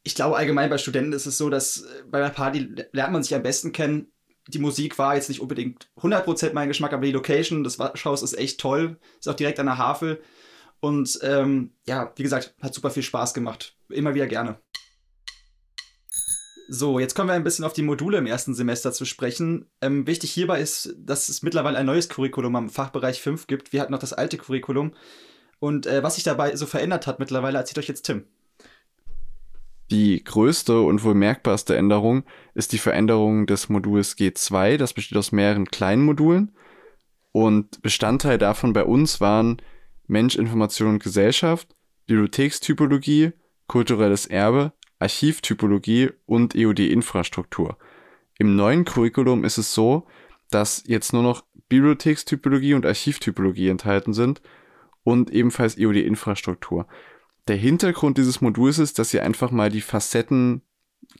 ich 0.04 0.14
glaube 0.14 0.36
allgemein 0.36 0.70
bei 0.70 0.78
Studenten 0.78 1.12
ist 1.12 1.26
es 1.26 1.38
so, 1.38 1.50
dass 1.50 1.82
äh, 1.82 2.02
bei 2.10 2.18
einer 2.18 2.30
Party 2.30 2.74
lernt 2.92 3.12
man 3.12 3.22
sich 3.22 3.34
am 3.34 3.42
besten 3.42 3.72
kennen. 3.72 4.12
Die 4.48 4.58
Musik 4.58 4.98
war 4.98 5.14
jetzt 5.14 5.28
nicht 5.28 5.40
unbedingt 5.40 5.88
100% 5.98 6.52
mein 6.52 6.68
Geschmack, 6.68 6.92
aber 6.92 7.06
die 7.06 7.12
Location 7.12 7.62
des 7.62 7.78
Schaus 7.94 8.22
ist 8.22 8.36
echt 8.36 8.60
toll. 8.60 8.98
Ist 9.20 9.28
auch 9.28 9.34
direkt 9.34 9.60
an 9.60 9.66
der 9.66 9.78
Havel. 9.78 10.20
Und 10.80 11.20
ähm, 11.22 11.74
ja, 11.86 12.12
wie 12.16 12.24
gesagt, 12.24 12.56
hat 12.60 12.74
super 12.74 12.90
viel 12.90 13.04
Spaß 13.04 13.34
gemacht. 13.34 13.76
Immer 13.88 14.14
wieder 14.14 14.26
gerne. 14.26 14.58
So, 16.68 16.98
jetzt 16.98 17.14
kommen 17.14 17.28
wir 17.28 17.34
ein 17.34 17.44
bisschen 17.44 17.64
auf 17.64 17.72
die 17.72 17.82
Module 17.82 18.18
im 18.18 18.26
ersten 18.26 18.54
Semester 18.54 18.92
zu 18.92 19.04
sprechen. 19.04 19.70
Ähm, 19.80 20.06
wichtig 20.08 20.32
hierbei 20.32 20.60
ist, 20.60 20.94
dass 20.98 21.28
es 21.28 21.42
mittlerweile 21.42 21.78
ein 21.78 21.86
neues 21.86 22.08
Curriculum 22.08 22.56
am 22.56 22.70
Fachbereich 22.70 23.20
5 23.20 23.46
gibt. 23.46 23.72
Wir 23.72 23.80
hatten 23.80 23.92
noch 23.92 24.00
das 24.00 24.12
alte 24.12 24.38
Curriculum. 24.38 24.92
Und 25.60 25.86
äh, 25.86 26.02
was 26.02 26.16
sich 26.16 26.24
dabei 26.24 26.56
so 26.56 26.66
verändert 26.66 27.06
hat 27.06 27.20
mittlerweile, 27.20 27.58
erzählt 27.58 27.78
euch 27.78 27.88
jetzt 27.88 28.02
Tim. 28.02 28.26
Die 29.92 30.24
größte 30.24 30.80
und 30.80 31.04
wohl 31.04 31.12
merkbarste 31.12 31.76
Änderung 31.76 32.24
ist 32.54 32.72
die 32.72 32.78
Veränderung 32.78 33.46
des 33.46 33.68
Moduls 33.68 34.16
G2. 34.16 34.78
Das 34.78 34.94
besteht 34.94 35.18
aus 35.18 35.32
mehreren 35.32 35.66
kleinen 35.66 36.02
Modulen. 36.02 36.52
Und 37.30 37.82
Bestandteil 37.82 38.38
davon 38.38 38.72
bei 38.72 38.84
uns 38.84 39.20
waren 39.20 39.60
Mensch, 40.06 40.36
Information 40.36 40.94
und 40.94 41.02
Gesellschaft, 41.02 41.76
Bibliothekstypologie, 42.06 43.32
kulturelles 43.66 44.24
Erbe, 44.24 44.72
Archivtypologie 44.98 46.08
und 46.24 46.54
EOD-Infrastruktur. 46.54 47.76
Im 48.38 48.56
neuen 48.56 48.86
Curriculum 48.86 49.44
ist 49.44 49.58
es 49.58 49.74
so, 49.74 50.06
dass 50.48 50.84
jetzt 50.86 51.12
nur 51.12 51.22
noch 51.22 51.44
Bibliothekstypologie 51.68 52.72
und 52.72 52.86
Archivtypologie 52.86 53.68
enthalten 53.68 54.14
sind 54.14 54.40
und 55.04 55.30
ebenfalls 55.30 55.76
EOD-Infrastruktur. 55.76 56.86
Der 57.48 57.56
Hintergrund 57.56 58.18
dieses 58.18 58.40
Moduls 58.40 58.78
ist, 58.78 58.98
dass 58.98 59.12
ihr 59.12 59.24
einfach 59.24 59.50
mal 59.50 59.70
die 59.70 59.80
Facetten 59.80 60.62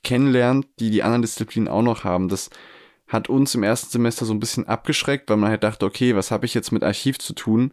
kennenlernt, 0.03 0.67
die 0.79 0.91
die 0.91 1.03
anderen 1.03 1.23
Disziplinen 1.23 1.69
auch 1.69 1.83
noch 1.83 2.05
haben. 2.05 2.29
Das 2.29 2.51
hat 3.09 3.29
uns 3.29 3.55
im 3.55 3.63
ersten 3.63 3.91
Semester 3.91 4.25
so 4.25 4.33
ein 4.33 4.41
bisschen 4.41 4.67
abgeschreckt, 4.67 5.29
weil 5.29 5.37
man 5.37 5.51
halt 5.51 5.65
dachte, 5.65 5.85
okay, 5.85 6.15
was 6.15 6.31
habe 6.31 6.47
ich 6.47 6.55
jetzt 6.55 6.73
mit 6.73 6.85
Archiv 6.85 7.19
zu 7.19 7.35
tun? 7.35 7.73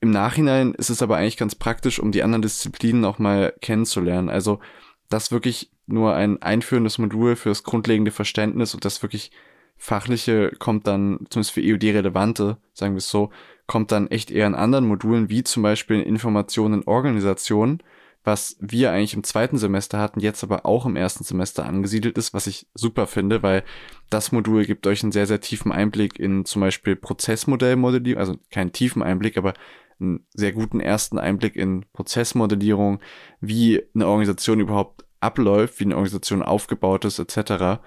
Im 0.00 0.10
Nachhinein 0.10 0.74
ist 0.74 0.90
es 0.90 1.02
aber 1.02 1.16
eigentlich 1.16 1.36
ganz 1.36 1.54
praktisch, 1.54 1.98
um 1.98 2.12
die 2.12 2.22
anderen 2.22 2.42
Disziplinen 2.42 3.04
auch 3.04 3.18
mal 3.18 3.54
kennenzulernen. 3.60 4.28
Also 4.28 4.60
das 5.08 5.32
wirklich 5.32 5.70
nur 5.86 6.14
ein 6.14 6.42
einführendes 6.42 6.98
Modul 6.98 7.36
fürs 7.36 7.62
grundlegende 7.64 8.10
Verständnis 8.10 8.74
und 8.74 8.84
das 8.84 9.02
wirklich 9.02 9.30
fachliche 9.76 10.52
kommt 10.58 10.86
dann, 10.86 11.26
zumindest 11.30 11.52
für 11.52 11.60
EUD-relevante, 11.60 12.58
sagen 12.72 12.94
wir 12.94 12.98
es 12.98 13.10
so, 13.10 13.30
kommt 13.66 13.92
dann 13.92 14.08
echt 14.08 14.30
eher 14.30 14.46
in 14.46 14.54
anderen 14.54 14.86
Modulen, 14.86 15.28
wie 15.28 15.44
zum 15.44 15.62
Beispiel 15.62 16.00
in 16.00 16.06
Informationen 16.06 16.82
in 16.82 16.88
Organisationen, 16.88 17.82
was 18.26 18.56
wir 18.60 18.90
eigentlich 18.90 19.14
im 19.14 19.22
zweiten 19.22 19.56
Semester 19.56 19.98
hatten, 19.98 20.18
jetzt 20.18 20.42
aber 20.42 20.66
auch 20.66 20.84
im 20.84 20.96
ersten 20.96 21.22
Semester 21.22 21.64
angesiedelt 21.64 22.18
ist, 22.18 22.34
was 22.34 22.48
ich 22.48 22.66
super 22.74 23.06
finde, 23.06 23.42
weil 23.42 23.62
das 24.10 24.32
Modul 24.32 24.64
gibt 24.64 24.86
euch 24.88 25.02
einen 25.02 25.12
sehr, 25.12 25.26
sehr 25.26 25.40
tiefen 25.40 25.70
Einblick 25.70 26.18
in 26.18 26.44
zum 26.44 26.60
Beispiel 26.60 26.96
Prozessmodellmodellierung, 26.96 28.18
also 28.18 28.36
keinen 28.50 28.72
tiefen 28.72 29.02
Einblick, 29.02 29.36
aber 29.36 29.54
einen 30.00 30.26
sehr 30.34 30.52
guten 30.52 30.80
ersten 30.80 31.18
Einblick 31.18 31.54
in 31.54 31.86
Prozessmodellierung, 31.92 33.00
wie 33.40 33.82
eine 33.94 34.08
Organisation 34.08 34.60
überhaupt 34.60 35.04
abläuft, 35.20 35.78
wie 35.80 35.84
eine 35.84 35.94
Organisation 35.94 36.42
aufgebaut 36.42 37.04
ist, 37.04 37.20
etc. 37.20 37.80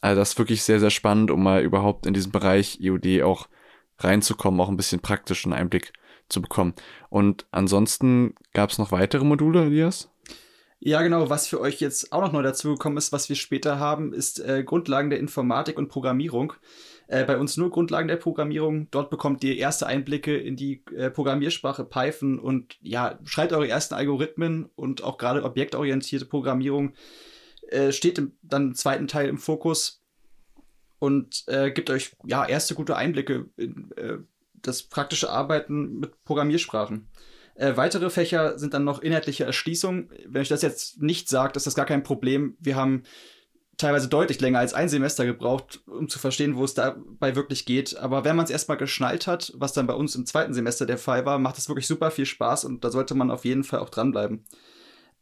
Also 0.00 0.20
das 0.20 0.30
ist 0.30 0.38
wirklich 0.38 0.62
sehr, 0.62 0.80
sehr 0.80 0.90
spannend, 0.90 1.32
um 1.32 1.42
mal 1.42 1.62
überhaupt 1.62 2.06
in 2.06 2.14
diesem 2.14 2.32
Bereich 2.32 2.78
EOD 2.80 3.22
auch 3.22 3.48
reinzukommen, 4.04 4.60
auch 4.60 4.68
ein 4.68 4.76
bisschen 4.76 5.00
praktischen 5.00 5.52
Einblick 5.52 5.92
zu 6.28 6.40
bekommen. 6.40 6.74
Und 7.08 7.46
ansonsten 7.50 8.34
gab 8.52 8.70
es 8.70 8.78
noch 8.78 8.92
weitere 8.92 9.24
Module, 9.24 9.64
Elias? 9.64 10.10
Ja, 10.78 11.02
genau. 11.02 11.28
Was 11.28 11.46
für 11.46 11.60
euch 11.60 11.80
jetzt 11.80 12.12
auch 12.12 12.22
noch 12.22 12.32
neu 12.32 12.42
dazugekommen 12.42 12.96
ist, 12.96 13.12
was 13.12 13.28
wir 13.28 13.36
später 13.36 13.78
haben, 13.78 14.14
ist 14.14 14.40
äh, 14.40 14.64
Grundlagen 14.64 15.10
der 15.10 15.18
Informatik 15.18 15.76
und 15.76 15.88
Programmierung. 15.88 16.54
Äh, 17.06 17.24
bei 17.24 17.36
uns 17.38 17.56
nur 17.56 17.70
Grundlagen 17.70 18.08
der 18.08 18.16
Programmierung. 18.16 18.88
Dort 18.90 19.10
bekommt 19.10 19.44
ihr 19.44 19.56
erste 19.56 19.86
Einblicke 19.86 20.36
in 20.36 20.56
die 20.56 20.82
äh, 20.96 21.10
Programmiersprache 21.10 21.84
Python 21.84 22.38
und 22.38 22.78
ja, 22.80 23.18
schreibt 23.24 23.52
eure 23.52 23.68
ersten 23.68 23.94
Algorithmen 23.94 24.70
und 24.74 25.04
auch 25.04 25.18
gerade 25.18 25.42
objektorientierte 25.42 26.24
Programmierung 26.24 26.94
äh, 27.68 27.92
steht 27.92 28.18
im, 28.18 28.32
dann 28.42 28.68
im 28.68 28.74
zweiten 28.74 29.06
Teil 29.06 29.28
im 29.28 29.38
Fokus 29.38 29.99
und 31.00 31.44
äh, 31.48 31.72
gibt 31.72 31.90
euch 31.90 32.14
ja 32.24 32.46
erste 32.46 32.76
gute 32.76 32.94
Einblicke 32.94 33.46
in, 33.56 33.90
äh, 33.96 34.18
das 34.62 34.84
praktische 34.84 35.30
Arbeiten 35.30 35.98
mit 35.98 36.22
Programmiersprachen. 36.24 37.08
Äh, 37.54 37.76
weitere 37.76 38.10
Fächer 38.10 38.58
sind 38.58 38.74
dann 38.74 38.84
noch 38.84 39.00
inhaltliche 39.00 39.44
Erschließung. 39.44 40.10
Wenn 40.26 40.42
ich 40.42 40.48
das 40.48 40.62
jetzt 40.62 41.02
nicht 41.02 41.28
sage, 41.28 41.54
ist 41.56 41.66
das 41.66 41.74
gar 41.74 41.86
kein 41.86 42.02
Problem. 42.02 42.56
Wir 42.60 42.76
haben 42.76 43.02
teilweise 43.78 44.08
deutlich 44.08 44.40
länger 44.40 44.58
als 44.58 44.74
ein 44.74 44.90
Semester 44.90 45.24
gebraucht, 45.24 45.80
um 45.86 46.08
zu 46.08 46.18
verstehen, 46.18 46.56
wo 46.56 46.64
es 46.64 46.74
dabei 46.74 47.34
wirklich 47.34 47.64
geht. 47.64 47.96
Aber 47.96 48.24
wenn 48.24 48.36
man 48.36 48.44
es 48.44 48.50
erstmal 48.50 48.76
geschnallt 48.76 49.26
hat, 49.26 49.52
was 49.56 49.72
dann 49.72 49.86
bei 49.86 49.94
uns 49.94 50.14
im 50.14 50.26
zweiten 50.26 50.52
Semester 50.52 50.84
der 50.84 50.98
Fall 50.98 51.24
war, 51.24 51.38
macht 51.38 51.56
es 51.56 51.68
wirklich 51.68 51.86
super 51.86 52.10
viel 52.10 52.26
Spaß 52.26 52.66
und 52.66 52.84
da 52.84 52.90
sollte 52.90 53.14
man 53.14 53.30
auf 53.30 53.46
jeden 53.46 53.64
Fall 53.64 53.80
auch 53.80 53.88
dranbleiben. 53.88 54.44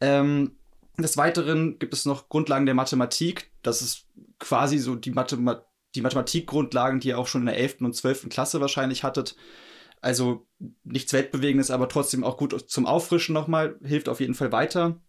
Ähm, 0.01 0.57
des 0.99 1.17
Weiteren 1.17 1.79
gibt 1.79 1.95
es 1.95 2.05
noch 2.05 2.29
Grundlagen 2.29 2.67
der 2.67 2.75
Mathematik. 2.75 3.53
Das 3.63 3.83
ist 3.83 4.07
quasi 4.41 4.79
so 4.79 4.97
die, 4.97 5.13
Mathema 5.13 5.65
die 5.99 6.03
Mathematikgrundlagen, 6.03 7.01
die 7.01 7.09
ihr 7.09 7.19
auch 7.19 7.27
schon 7.27 7.43
in 7.43 7.47
der 7.47 7.59
11. 7.59 7.81
und 7.81 7.95
12. 7.95 8.29
Klasse 8.29 8.61
wahrscheinlich 8.61 9.03
hattet. 9.03 9.37
Also 10.01 10.47
nichts 10.85 11.13
Weltbewegendes, 11.13 11.73
aber 11.73 11.89
trotzdem 11.89 12.23
auch 12.23 12.37
gut 12.37 12.71
zum 12.71 12.87
Auffrischen 12.87 13.35
nochmal. 13.35 13.77
Hilft 13.83 14.09
auf 14.09 14.21
jeden 14.21 14.35
Fall 14.35 14.53
weiter. 14.53 15.01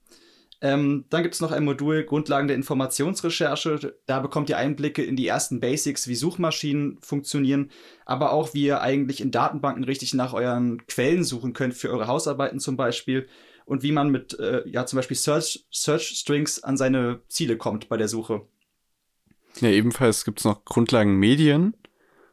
Ähm, 0.62 1.05
dann 1.10 1.22
gibt 1.22 1.36
es 1.36 1.41
noch 1.41 1.51
ein 1.51 1.63
Modul 1.63 2.03
Grundlagen 2.03 2.48
der 2.48 2.58
Informationsrecherche. 2.58 3.98
Da 4.08 4.19
bekommt 4.19 4.50
ihr 4.50 4.58
Einblicke 4.58 5.03
in 5.03 5.15
die 5.15 5.27
ersten 5.27 5.60
Basics, 5.60 6.08
wie 6.08 6.15
Suchmaschinen 6.15 6.98
funktionieren, 7.01 7.69
aber 8.05 8.34
auch 8.34 8.53
wie 8.53 8.65
ihr 8.65 8.81
eigentlich 8.81 9.22
in 9.22 9.31
Datenbanken 9.31 9.84
richtig 9.84 10.15
nach 10.15 10.34
euren 10.34 10.86
Quellen 10.88 11.24
suchen 11.24 11.53
könnt 11.53 11.75
für 11.75 11.91
eure 11.91 12.08
Hausarbeiten 12.08 12.60
zum 12.60 12.75
Beispiel 12.75 13.27
und 13.65 13.84
wie 13.84 13.91
man 13.91 14.10
mit 14.10 14.38
äh, 14.39 14.67
ja 14.67 14.86
zum 14.86 14.98
Beispiel 14.98 15.15
Search, 15.15 15.65
Search 15.72 16.08
Strings 16.17 16.63
an 16.63 16.75
seine 16.75 17.22
Ziele 17.29 17.58
kommt 17.58 17.88
bei 17.88 17.96
der 17.96 18.10
Suche. 18.10 18.41
Ja, 19.58 19.70
ebenfalls 19.70 20.25
gibt 20.25 20.39
es 20.39 20.46
noch 20.46 20.63
Grundlagen 20.65 21.18
Medien. 21.18 21.75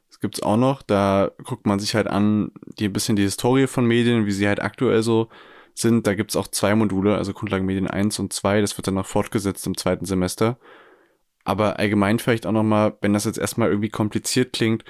Das 0.09 0.21
gibt 0.21 0.37
es 0.37 0.43
auch 0.43 0.57
noch. 0.57 0.83
Da 0.83 1.31
guckt 1.45 1.67
man 1.67 1.79
sich 1.79 1.95
halt 1.95 2.07
an, 2.07 2.53
die 2.79 2.87
ein 2.87 2.93
bisschen 2.93 3.17
die 3.17 3.23
Historie 3.23 3.67
von 3.67 3.87
Medien, 3.87 4.27
wie 4.27 4.33
sie 4.33 4.49
halt 4.49 4.63
aktuell 4.63 5.03
so 5.03 5.29
sind. 5.75 6.07
Da 6.07 6.15
gibt's 6.15 6.37
auch 6.37 6.49
zwei 6.49 6.75
Module, 6.75 7.17
also 7.17 7.33
Grundlagenmedien 7.33 7.89
1 7.89 8.19
und 8.19 8.33
2. 8.33 8.61
Das 8.61 8.77
wird 8.79 8.87
dann 8.87 8.95
noch 8.95 9.07
fortgesetzt 9.07 9.67
im 9.67 9.77
zweiten 9.77 10.07
Semester. 10.07 10.59
Aber 11.45 11.79
allgemein 11.79 12.19
vielleicht 12.19 12.47
auch 12.47 12.53
nochmal, 12.53 12.97
wenn 13.01 13.13
das 13.13 13.25
jetzt 13.25 13.39
erstmal 13.39 13.69
irgendwie 13.69 13.89
kompliziert 13.89 14.53
klingt, 14.53 14.85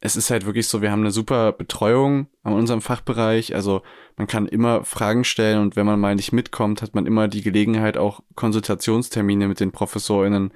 es 0.00 0.14
ist 0.14 0.30
halt 0.30 0.44
wirklich 0.44 0.68
so, 0.68 0.82
wir 0.82 0.92
haben 0.92 1.00
eine 1.00 1.10
super 1.10 1.52
Betreuung 1.52 2.28
an 2.42 2.52
unserem 2.52 2.82
Fachbereich. 2.82 3.54
Also 3.54 3.82
man 4.16 4.26
kann 4.26 4.46
immer 4.46 4.84
Fragen 4.84 5.24
stellen 5.24 5.60
und 5.60 5.74
wenn 5.74 5.86
man 5.86 5.98
mal 5.98 6.14
nicht 6.14 6.32
mitkommt, 6.32 6.82
hat 6.82 6.94
man 6.94 7.06
immer 7.06 7.28
die 7.28 7.42
Gelegenheit, 7.42 7.96
auch 7.96 8.20
Konsultationstermine 8.34 9.48
mit 9.48 9.58
den 9.58 9.72
ProfessorInnen 9.72 10.52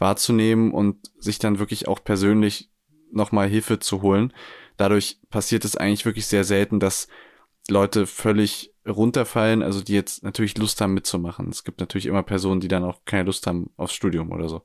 wahrzunehmen 0.00 0.72
und 0.72 0.96
sich 1.18 1.38
dann 1.38 1.58
wirklich 1.58 1.88
auch 1.88 2.02
persönlich 2.02 2.70
nochmal 3.12 3.48
Hilfe 3.48 3.78
zu 3.78 4.02
holen. 4.02 4.32
Dadurch 4.76 5.18
passiert 5.30 5.64
es 5.64 5.76
eigentlich 5.76 6.06
wirklich 6.06 6.26
sehr 6.26 6.44
selten, 6.44 6.80
dass 6.80 7.08
Leute 7.68 8.06
völlig 8.06 8.74
runterfallen, 8.88 9.62
also 9.62 9.82
die 9.82 9.92
jetzt 9.92 10.22
natürlich 10.22 10.56
Lust 10.56 10.80
haben 10.80 10.94
mitzumachen. 10.94 11.48
Es 11.50 11.64
gibt 11.64 11.80
natürlich 11.80 12.06
immer 12.06 12.22
Personen, 12.22 12.60
die 12.60 12.68
dann 12.68 12.84
auch 12.84 13.00
keine 13.04 13.24
Lust 13.24 13.46
haben 13.46 13.70
aufs 13.76 13.94
Studium 13.94 14.32
oder 14.32 14.48
so. 14.48 14.62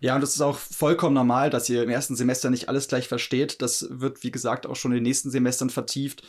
Ja, 0.00 0.14
und 0.14 0.22
es 0.22 0.34
ist 0.34 0.40
auch 0.40 0.56
vollkommen 0.56 1.14
normal, 1.14 1.50
dass 1.50 1.68
ihr 1.68 1.82
im 1.82 1.88
ersten 1.88 2.16
Semester 2.16 2.50
nicht 2.50 2.68
alles 2.68 2.88
gleich 2.88 3.08
versteht. 3.08 3.62
Das 3.62 3.86
wird, 3.90 4.22
wie 4.22 4.30
gesagt, 4.30 4.66
auch 4.66 4.76
schon 4.76 4.92
in 4.92 4.96
den 4.96 5.04
nächsten 5.04 5.30
Semestern 5.30 5.70
vertieft. 5.70 6.22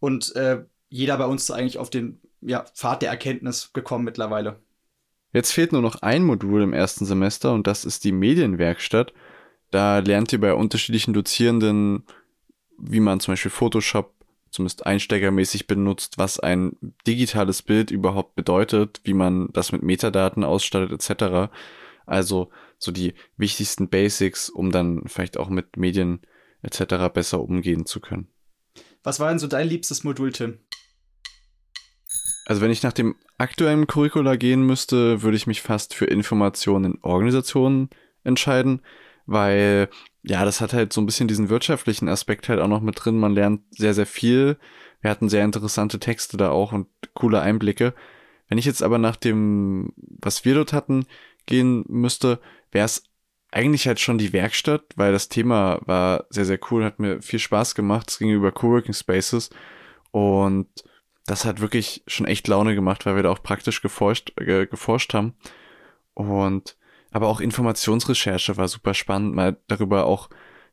Und 0.00 0.34
äh, 0.36 0.64
jeder 0.88 1.16
bei 1.16 1.26
uns 1.26 1.44
ist 1.44 1.50
eigentlich 1.52 1.78
auf 1.78 1.90
den 1.90 2.20
ja, 2.40 2.64
Pfad 2.74 3.02
der 3.02 3.10
Erkenntnis 3.10 3.72
gekommen 3.72 4.04
mittlerweile. 4.04 4.60
Jetzt 5.32 5.52
fehlt 5.52 5.72
nur 5.72 5.82
noch 5.82 6.02
ein 6.02 6.24
Modul 6.24 6.62
im 6.62 6.72
ersten 6.72 7.04
Semester 7.04 7.52
und 7.52 7.66
das 7.66 7.84
ist 7.84 8.04
die 8.04 8.12
Medienwerkstatt. 8.12 9.12
Da 9.70 9.98
lernt 10.00 10.32
ihr 10.32 10.40
bei 10.40 10.52
unterschiedlichen 10.52 11.14
Dozierenden, 11.14 12.04
wie 12.78 13.00
man 13.00 13.20
zum 13.20 13.32
Beispiel 13.32 13.50
Photoshop 13.50 14.14
zumindest 14.50 14.84
einsteigermäßig 14.84 15.66
benutzt, 15.66 16.18
was 16.18 16.38
ein 16.38 16.76
digitales 17.06 17.62
Bild 17.62 17.90
überhaupt 17.90 18.34
bedeutet, 18.34 19.00
wie 19.04 19.14
man 19.14 19.48
das 19.52 19.72
mit 19.72 19.82
Metadaten 19.82 20.44
ausstattet 20.44 20.92
etc. 20.92 21.50
Also 22.04 22.50
so 22.78 22.92
die 22.92 23.14
wichtigsten 23.38 23.88
Basics, 23.88 24.50
um 24.50 24.70
dann 24.70 25.04
vielleicht 25.06 25.38
auch 25.38 25.48
mit 25.48 25.78
Medien 25.78 26.20
etc. 26.60 27.08
besser 27.12 27.40
umgehen 27.40 27.86
zu 27.86 28.00
können. 28.00 28.28
Was 29.02 29.18
war 29.20 29.30
denn 29.30 29.38
so 29.38 29.46
dein 29.46 29.68
liebstes 29.68 30.04
Modul, 30.04 30.32
Tim? 30.32 30.58
Also 32.44 32.60
wenn 32.60 32.70
ich 32.70 32.82
nach 32.82 32.92
dem 32.92 33.16
aktuellen 33.38 33.86
Curricula 33.86 34.36
gehen 34.36 34.62
müsste, 34.66 35.22
würde 35.22 35.36
ich 35.36 35.46
mich 35.46 35.62
fast 35.62 35.94
für 35.94 36.06
Informationen 36.06 36.94
in 36.94 36.98
Organisationen 37.02 37.90
entscheiden, 38.24 38.80
weil 39.26 39.88
ja, 40.22 40.44
das 40.44 40.60
hat 40.60 40.72
halt 40.72 40.92
so 40.92 41.00
ein 41.00 41.06
bisschen 41.06 41.28
diesen 41.28 41.48
wirtschaftlichen 41.48 42.08
Aspekt 42.08 42.48
halt 42.48 42.60
auch 42.60 42.68
noch 42.68 42.80
mit 42.80 43.04
drin. 43.04 43.18
Man 43.18 43.34
lernt 43.34 43.62
sehr, 43.70 43.94
sehr 43.94 44.06
viel. 44.06 44.56
Wir 45.00 45.10
hatten 45.10 45.28
sehr 45.28 45.44
interessante 45.44 45.98
Texte 45.98 46.36
da 46.36 46.50
auch 46.50 46.72
und 46.72 46.86
coole 47.14 47.40
Einblicke. 47.40 47.94
Wenn 48.48 48.58
ich 48.58 48.64
jetzt 48.64 48.82
aber 48.82 48.98
nach 48.98 49.16
dem, 49.16 49.92
was 49.96 50.44
wir 50.44 50.54
dort 50.54 50.72
hatten, 50.72 51.06
gehen 51.46 51.84
müsste, 51.88 52.40
wäre 52.70 52.86
es 52.86 53.04
eigentlich 53.50 53.86
halt 53.86 53.98
schon 53.98 54.18
die 54.18 54.32
Werkstatt, 54.32 54.84
weil 54.96 55.12
das 55.12 55.28
Thema 55.28 55.80
war 55.86 56.26
sehr, 56.30 56.44
sehr 56.44 56.58
cool, 56.70 56.84
hat 56.84 57.00
mir 57.00 57.20
viel 57.20 57.38
Spaß 57.38 57.74
gemacht. 57.74 58.10
Es 58.10 58.18
ging 58.18 58.30
über 58.30 58.52
Coworking 58.52 58.94
Spaces 58.94 59.50
und 60.10 60.68
das 61.26 61.44
hat 61.44 61.60
wirklich 61.60 62.02
schon 62.06 62.26
echt 62.26 62.48
Laune 62.48 62.74
gemacht, 62.74 63.06
weil 63.06 63.16
wir 63.16 63.22
da 63.22 63.30
auch 63.30 63.42
praktisch 63.42 63.82
geforscht, 63.82 64.32
äh, 64.40 64.66
geforscht 64.66 65.14
haben. 65.14 65.34
Und 66.14 66.76
aber 67.10 67.28
auch 67.28 67.40
Informationsrecherche 67.40 68.56
war 68.56 68.68
super 68.68 68.94
spannend, 68.94 69.34
mal 69.34 69.58
darüber 69.68 70.06
auch 70.06 70.30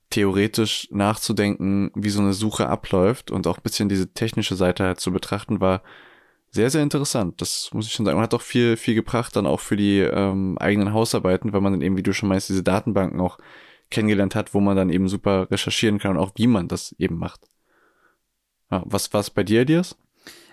theoretisch 0.10 0.88
nachzudenken, 0.92 1.92
wie 1.96 2.10
so 2.10 2.22
eine 2.22 2.34
Suche 2.34 2.68
abläuft 2.68 3.30
und 3.30 3.46
auch 3.46 3.58
ein 3.58 3.64
bisschen 3.64 3.90
diese 3.90 4.12
technische 4.14 4.56
Seite 4.56 4.86
halt 4.86 5.00
zu 5.00 5.12
betrachten, 5.12 5.62
war 5.62 5.84
sehr, 6.52 6.72
sehr 6.72 6.82
interessant. 6.82 7.42
Das 7.42 7.70
muss 7.74 7.86
ich 7.86 7.94
schon 7.94 8.06
sagen. 8.06 8.18
Man 8.18 8.24
hat 8.24 8.34
auch 8.34 8.42
viel, 8.42 8.76
viel 8.76 8.96
gebracht 8.96 9.36
dann 9.36 9.46
auch 9.46 9.60
für 9.60 9.78
die 9.78 10.00
ähm, 10.00 10.58
eigenen 10.58 10.94
Hausarbeiten, 10.94 11.54
weil 11.54 11.62
man 11.62 11.74
dann 11.74 11.82
eben, 11.82 11.96
wie 11.98 12.04
du 12.04 12.14
schon 12.14 12.30
meinst, 12.30 12.50
diese 12.50 12.64
Datenbanken 12.64 13.20
auch 13.22 13.38
kennengelernt 13.92 14.34
hat, 14.34 14.54
wo 14.54 14.60
man 14.60 14.76
dann 14.76 14.90
eben 14.90 15.10
super 15.10 15.50
recherchieren 15.52 16.00
kann 16.00 16.12
und 16.12 16.24
auch 16.24 16.32
wie 16.36 16.48
man 16.48 16.68
das 16.68 16.96
eben 16.98 17.18
macht. 17.18 17.42
Ja, 18.72 18.84
was 18.86 19.14
war 19.14 19.22
es 19.22 19.30
bei 19.30 19.44
dir, 19.44 19.62
Elias? 19.62 19.96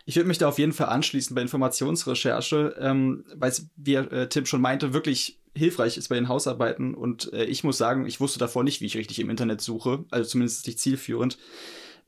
Ich 0.08 0.14
würde 0.14 0.28
mich 0.28 0.38
da 0.38 0.48
auf 0.48 0.58
jeden 0.58 0.72
Fall 0.72 0.88
anschließen 0.88 1.34
bei 1.34 1.42
Informationsrecherche, 1.42 2.76
ähm, 2.78 3.24
weil 3.34 3.50
es, 3.50 3.68
wie 3.76 3.96
äh, 3.96 4.28
Tim 4.28 4.46
schon 4.46 4.60
meinte, 4.60 4.94
wirklich 4.94 5.40
hilfreich 5.54 5.96
ist 5.96 6.08
bei 6.08 6.14
den 6.14 6.28
Hausarbeiten. 6.28 6.94
Und 6.94 7.32
äh, 7.32 7.44
ich 7.44 7.64
muss 7.64 7.76
sagen, 7.76 8.06
ich 8.06 8.20
wusste 8.20 8.38
davor 8.38 8.62
nicht, 8.62 8.80
wie 8.80 8.86
ich 8.86 8.96
richtig 8.96 9.18
im 9.18 9.30
Internet 9.30 9.60
suche, 9.60 10.04
also 10.10 10.30
zumindest 10.30 10.66
nicht 10.66 10.78
zielführend. 10.78 11.38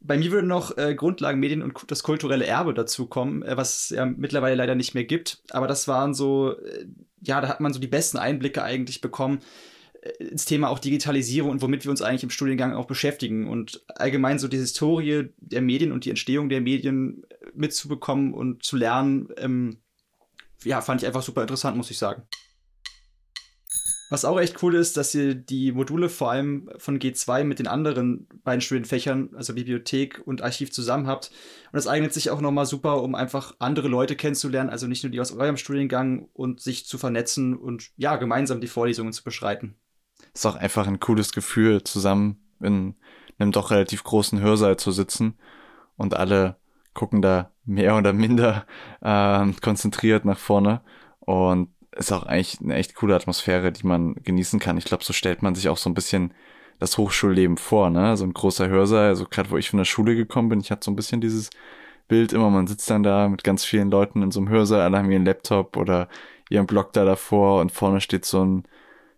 Bei 0.00 0.17
mir 0.17 0.31
würde 0.31 0.47
noch 0.47 0.78
äh, 0.78 0.95
Grundlagen 0.95 1.40
Medien 1.40 1.61
und 1.61 1.75
das 1.88 2.05
kulturelle 2.05 2.47
Erbe 2.47 2.73
dazukommen, 2.73 3.43
äh, 3.43 3.57
was 3.57 3.83
es 3.83 3.90
ja 3.90 4.07
mittlerweile 4.07 4.55
leider 4.55 4.76
nicht 4.76 4.95
mehr 4.95 5.05
gibt. 5.05 5.43
Aber 5.50 5.67
das 5.67 5.88
waren 5.88 6.14
so, 6.14 6.57
äh, 6.57 6.87
ja, 7.21 7.40
da 7.40 7.49
hat 7.49 7.59
man 7.59 7.73
so 7.73 7.81
die 7.81 7.88
besten 7.88 8.17
Einblicke 8.17 8.62
eigentlich 8.62 9.00
bekommen 9.00 9.40
äh, 10.02 10.23
ins 10.23 10.45
Thema 10.45 10.69
auch 10.69 10.78
Digitalisierung 10.78 11.50
und 11.50 11.62
womit 11.62 11.85
wir 11.85 11.90
uns 11.90 12.02
eigentlich 12.02 12.23
im 12.23 12.31
Studiengang 12.31 12.75
auch 12.75 12.87
beschäftigen 12.87 13.49
und 13.49 13.83
allgemein 13.88 14.38
so 14.38 14.47
die 14.47 14.59
Historie 14.59 15.31
der 15.38 15.62
Medien 15.62 15.90
und 15.90 16.05
die 16.05 16.11
Entstehung 16.11 16.49
der 16.49 16.61
Medien 16.61 17.25
mitzubekommen 17.55 18.35
und 18.35 18.62
zu 18.62 18.76
lernen, 18.76 19.28
ähm, 19.37 19.78
ja, 20.64 20.81
fand 20.81 21.02
ich 21.02 21.07
einfach 21.07 21.23
super 21.23 21.43
interessant, 21.43 21.76
muss 21.76 21.90
ich 21.90 21.99
sagen. 21.99 22.23
Was 24.11 24.25
auch 24.25 24.40
echt 24.40 24.62
cool 24.62 24.75
ist, 24.75 24.97
dass 24.97 25.14
ihr 25.14 25.35
die 25.35 25.73
Module 25.73 26.09
vor 26.09 26.31
allem 26.31 26.71
von 26.78 26.99
G2 26.99 27.45
mit 27.45 27.59
den 27.59 27.67
anderen 27.67 28.26
beiden 28.43 28.62
Studienfächern, 28.62 29.31
also 29.35 29.55
Bibliothek 29.55 30.23
und 30.25 30.40
Archiv 30.40 30.73
zusammen 30.73 31.07
habt. 31.07 31.31
Und 31.67 31.76
das 31.76 31.87
eignet 31.87 32.14
sich 32.14 32.31
auch 32.31 32.40
nochmal 32.40 32.64
super, 32.64 33.02
um 33.02 33.14
einfach 33.14 33.55
andere 33.59 33.88
Leute 33.88 34.17
kennenzulernen, 34.17 34.71
also 34.71 34.87
nicht 34.87 35.05
nur 35.05 35.11
die 35.11 35.21
aus 35.21 35.33
eurem 35.33 35.59
Studiengang 35.59 36.28
und 36.33 36.61
sich 36.61 36.87
zu 36.87 36.97
vernetzen 36.97 37.55
und 37.55 37.90
ja, 37.97 38.17
gemeinsam 38.17 38.62
die 38.62 38.67
Vorlesungen 38.67 39.12
zu 39.12 39.23
beschreiten. 39.23 39.75
Ist 40.33 40.47
auch 40.47 40.57
einfach 40.57 40.87
ein 40.87 41.00
cooles 41.00 41.33
Gefühl, 41.33 41.85
zusammen 41.85 42.40
in 42.61 42.97
einem 43.38 43.52
doch 43.52 43.71
relativ 43.71 44.05
großen 44.05 44.40
Hörsaal 44.40 44.78
zu 44.78 44.90
sitzen 44.90 45.38
und 45.97 46.14
alle 46.14 46.57
gucken 46.99 47.23
da 47.23 47.52
mehr 47.64 47.97
oder 47.97 48.12
minder 48.12 48.67
äh, 49.02 49.47
konzentriert 49.62 50.25
nach 50.25 50.38
vorne 50.38 50.81
und 51.21 51.69
ist 51.93 52.11
auch 52.12 52.25
eigentlich 52.25 52.61
eine 52.61 52.75
echt 52.75 52.97
coole 52.97 53.14
Atmosphäre, 53.14 53.71
die 53.71 53.87
man 53.87 54.17
genießen 54.17 54.59
kann. 54.59 54.76
Ich 54.78 54.85
glaube, 54.85 55.05
so 55.05 55.12
stellt 55.12 55.40
man 55.40 55.55
sich 55.55 55.69
auch 55.69 55.76
so 55.76 55.88
ein 55.88 55.95
bisschen 55.95 56.35
das 56.81 56.99
Hochschulleben 56.99 57.57
vor, 57.57 57.90
ne? 57.90 58.17
So 58.17 58.25
ein 58.25 58.33
großer 58.33 58.69
Hörsaal, 58.69 59.09
also 59.09 59.26
gerade 59.26 59.50
wo 59.50 59.57
ich 59.57 59.71
von 59.71 59.78
der 59.78 59.85
Schule 59.85 60.17
gekommen 60.17 60.49
bin, 60.49 60.61
ich 60.61 60.73
hatte 60.73 60.85
so 60.85 60.90
ein 60.90 60.97
bisschen 60.97 61.21
dieses 61.21 61.50
Bild 62.09 62.33
immer, 62.33 62.50
man 62.50 62.67
sitzt 62.67 62.90
dann 62.90 63.05
da 63.05 63.28
mit 63.28 63.45
ganz 63.45 63.64
vielen 63.64 63.90
Leuten 63.90 64.23
in 64.23 64.33
so 64.33 64.40
einem 64.40 64.49
Hörsaal, 64.49 64.81
alle 64.81 64.99
haben 64.99 65.11
ihren 65.11 65.25
Laptop 65.25 65.76
oder 65.76 66.09
ihren 66.50 66.67
Blog 66.67 66.93
da 66.95 67.05
davor 67.05 67.61
und 67.61 67.71
vorne 67.71 68.00
steht 68.00 68.25
so 68.25 68.45
ein, 68.45 68.64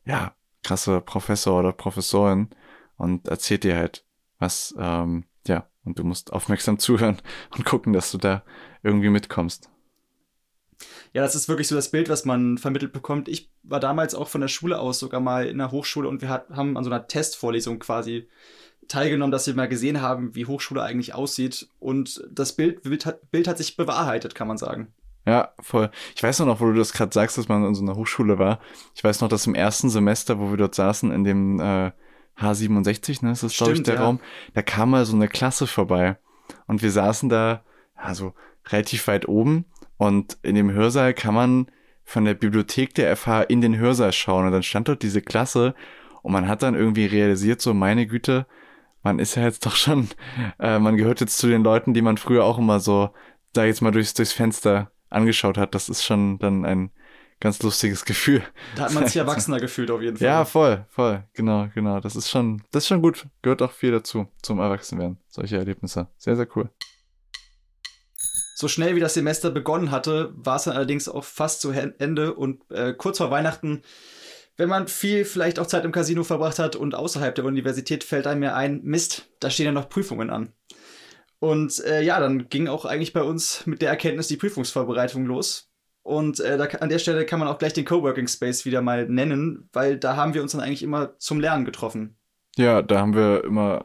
ja, 0.05 0.35
krasser 0.63 1.01
Professor 1.01 1.59
oder 1.59 1.73
Professorin 1.73 2.51
und 2.99 3.29
erzählt 3.29 3.65
dir 3.65 3.77
halt 3.77 4.05
was, 4.39 4.75
ähm, 4.79 5.25
und 5.85 5.99
du 5.99 6.05
musst 6.05 6.33
aufmerksam 6.33 6.79
zuhören 6.79 7.21
und 7.57 7.65
gucken, 7.65 7.93
dass 7.93 8.11
du 8.11 8.19
da 8.19 8.43
irgendwie 8.83 9.11
mitkommst. 9.11 9.71
Ja, 11.13 11.23
das 11.23 11.35
ist 11.35 11.49
wirklich 11.49 11.69
so 11.69 11.75
das 11.75 11.91
Bild, 11.91 12.09
was 12.09 12.25
man 12.25 12.57
vermittelt 12.57 12.93
bekommt. 12.93 13.29
Ich 13.29 13.51
war 13.63 13.81
damals 13.81 14.15
auch 14.15 14.29
von 14.29 14.41
der 14.41 14.49
Schule 14.49 14.79
aus 14.79 14.99
sogar 14.99 15.21
mal 15.21 15.47
in 15.47 15.59
der 15.59 15.73
Hochschule 15.73 16.09
und 16.09 16.23
wir 16.23 16.29
hat, 16.29 16.49
haben 16.51 16.77
an 16.77 16.85
so 16.85 16.91
einer 16.91 17.07
Testvorlesung 17.07 17.79
quasi 17.81 18.29
teilgenommen, 18.89 19.31
dass 19.31 19.47
wir 19.47 19.55
mal 19.55 19.69
gesehen 19.69 20.01
haben, 20.01 20.35
wie 20.35 20.47
Hochschule 20.47 20.83
eigentlich 20.83 21.15
aussieht. 21.15 21.69
Und 21.79 22.25
das 22.31 22.55
Bild, 22.55 22.83
Bild, 22.83 23.07
hat, 23.07 23.31
Bild 23.31 23.47
hat 23.47 23.59
sich 23.59 23.77
bewahrheitet, 23.77 24.35
kann 24.35 24.49
man 24.49 24.59
sagen. 24.59 24.89
Ja, 25.27 25.53
voll. 25.61 25.91
Ich 26.17 26.23
weiß 26.23 26.41
noch, 26.41 26.61
wo 26.61 26.67
du 26.67 26.75
das 26.75 26.93
gerade 26.93 27.13
sagst, 27.13 27.37
dass 27.37 27.49
man 27.49 27.65
in 27.65 27.75
so 27.75 27.83
einer 27.83 27.97
Hochschule 27.97 28.39
war. 28.39 28.59
Ich 28.95 29.05
weiß 29.05 29.21
noch, 29.21 29.29
dass 29.29 29.47
im 29.47 29.55
ersten 29.55 29.91
Semester, 29.91 30.41
wo 30.41 30.51
wir 30.51 30.57
dort 30.57 30.75
saßen, 30.75 31.13
in 31.13 31.25
dem 31.25 31.61
äh, 31.61 31.93
H67, 32.41 33.25
ne, 33.25 33.33
ist 33.33 33.43
das, 33.43 33.57
glaube 33.57 33.75
ich, 33.75 33.83
der 33.83 33.97
ja. 33.97 34.03
Raum, 34.03 34.21
da 34.55 34.63
kam 34.63 34.91
mal 34.91 35.05
so 35.05 35.15
eine 35.15 35.29
Klasse 35.29 35.67
vorbei. 35.67 36.17
Und 36.67 36.83
wir 36.83 36.91
saßen 36.91 37.29
da, 37.29 37.63
also 37.95 38.35
relativ 38.69 39.07
weit 39.07 39.29
oben. 39.29 39.67
Und 39.97 40.39
in 40.43 40.55
dem 40.55 40.73
Hörsaal 40.73 41.15
kann 41.15 41.35
man 41.35 41.67
von 42.05 42.25
der 42.25 42.35
Bibliothek 42.35 42.95
der 42.95 43.15
FH 43.17 43.43
in 43.43 43.61
den 43.61 43.77
Hörsaal 43.77 44.13
schauen. 44.13 44.47
Und 44.47 44.53
dann 44.53 44.63
stand 44.63 44.89
dort 44.89 45.03
diese 45.03 45.23
Klasse 45.23 45.75
und 46.23 46.33
man 46.33 46.49
hat 46.49 46.63
dann 46.63 46.75
irgendwie 46.75 47.07
realisiert, 47.07 47.61
so 47.61 47.75
meine 47.75 48.07
Güte, 48.07 48.47
man 49.03 49.19
ist 49.19 49.35
ja 49.35 49.45
jetzt 49.45 49.65
doch 49.65 49.77
schon, 49.77 50.09
äh, 50.59 50.79
man 50.79 50.97
gehört 50.97 51.21
jetzt 51.21 51.39
zu 51.39 51.49
den 51.49 51.63
Leuten, 51.63 51.95
die 51.95 52.03
man 52.03 52.17
früher 52.17 52.45
auch 52.45 52.59
immer 52.59 52.81
so, 52.81 53.11
da 53.53 53.65
jetzt 53.65 53.81
mal 53.83 53.91
durchs, 53.91 54.15
durchs 54.15 54.33
Fenster 54.33 54.91
angeschaut 55.09 55.59
hat. 55.59 55.75
Das 55.75 55.89
ist 55.89 56.05
schon 56.05 56.39
dann 56.39 56.65
ein 56.65 56.91
ganz 57.41 57.63
lustiges 57.63 58.05
Gefühl. 58.05 58.43
Da 58.77 58.85
hat 58.85 58.93
man 58.93 59.07
sich 59.07 59.17
erwachsener 59.17 59.59
gefühlt 59.59 59.91
auf 59.91 60.03
jeden 60.03 60.17
Fall. 60.17 60.27
Ja, 60.27 60.45
voll, 60.45 60.85
voll, 60.91 61.25
genau, 61.33 61.69
genau. 61.75 62.01
Das 62.01 62.15
ist 62.15 62.31
schon, 62.31 62.63
das 62.71 62.85
ist 62.85 62.89
schon 62.89 63.03
gut. 63.03 63.27
Gehört 63.43 63.63
auch 63.63 63.73
viel 63.73 63.91
dazu, 63.91 64.29
zum 64.43 64.61
Erwachsenwerden. 64.61 65.19
Solche 65.29 65.57
Erlebnisse. 65.57 66.09
Sehr, 66.19 66.37
sehr 66.37 66.47
cool. 66.55 66.71
So 68.55 68.69
schnell 68.69 68.95
wie 68.95 69.01
das 69.01 69.15
Semester 69.15 69.51
begonnen 69.51 69.91
hatte, 69.91 70.35
war 70.35 70.57
es 70.57 70.65
dann 70.65 70.77
allerdings 70.77 71.09
auch 71.09 71.25
fast 71.25 71.63
zu 71.63 71.71
Ende 71.71 72.35
und 72.35 72.71
äh, 72.71 72.93
kurz 72.93 73.17
vor 73.17 73.31
Weihnachten, 73.31 73.83
wenn 74.59 74.69
man 74.69 74.87
viel 74.87 75.25
vielleicht 75.25 75.59
auch 75.59 75.67
Zeit 75.67 75.87
im 75.87 75.93
Casino 75.93 76.25
verbracht 76.25 76.59
hat 76.59 76.77
und 76.77 76.95
außerhalb 76.95 77.35
der 77.35 77.47
Universität 77.47 78.05
fällt 78.05 78.27
einem 78.27 78.43
ja 78.43 78.55
ein, 78.55 78.83
Mist, 78.83 79.31
da 79.41 79.49
stehen 79.49 79.65
ja 79.65 79.73
noch 79.73 79.89
Prüfungen 79.89 80.29
an. 80.29 80.53
Und 81.39 81.83
äh, 81.87 82.03
ja, 82.03 82.21
dann 82.21 82.51
ging 82.51 82.69
auch 82.69 82.85
eigentlich 82.85 83.15
bei 83.15 83.23
uns 83.23 83.65
mit 83.65 83.81
der 83.81 83.89
Erkenntnis 83.89 84.29
die 84.29 84.37
Prüfungsvorbereitung 84.37 85.25
los. 85.25 85.70
Und 86.11 86.41
äh, 86.41 86.59
da, 86.59 86.65
an 86.65 86.89
der 86.89 86.99
Stelle 86.99 87.25
kann 87.25 87.39
man 87.39 87.47
auch 87.47 87.59
gleich 87.59 87.73
den 87.73 87.85
Coworking 87.85 88.27
Space 88.27 88.65
wieder 88.65 88.83
mal 88.83 89.09
nennen, 89.09 89.69
weil 89.73 89.97
da 89.97 90.17
haben 90.17 90.35
wir 90.35 90.43
uns 90.43 90.51
dann 90.51 90.61
eigentlich 90.61 90.83
immer 90.83 91.17
zum 91.19 91.39
Lernen 91.39 91.65
getroffen. 91.65 92.17
Ja, 92.57 92.83
da 92.83 92.99
haben 92.99 93.15
wir 93.15 93.45
immer 93.45 93.85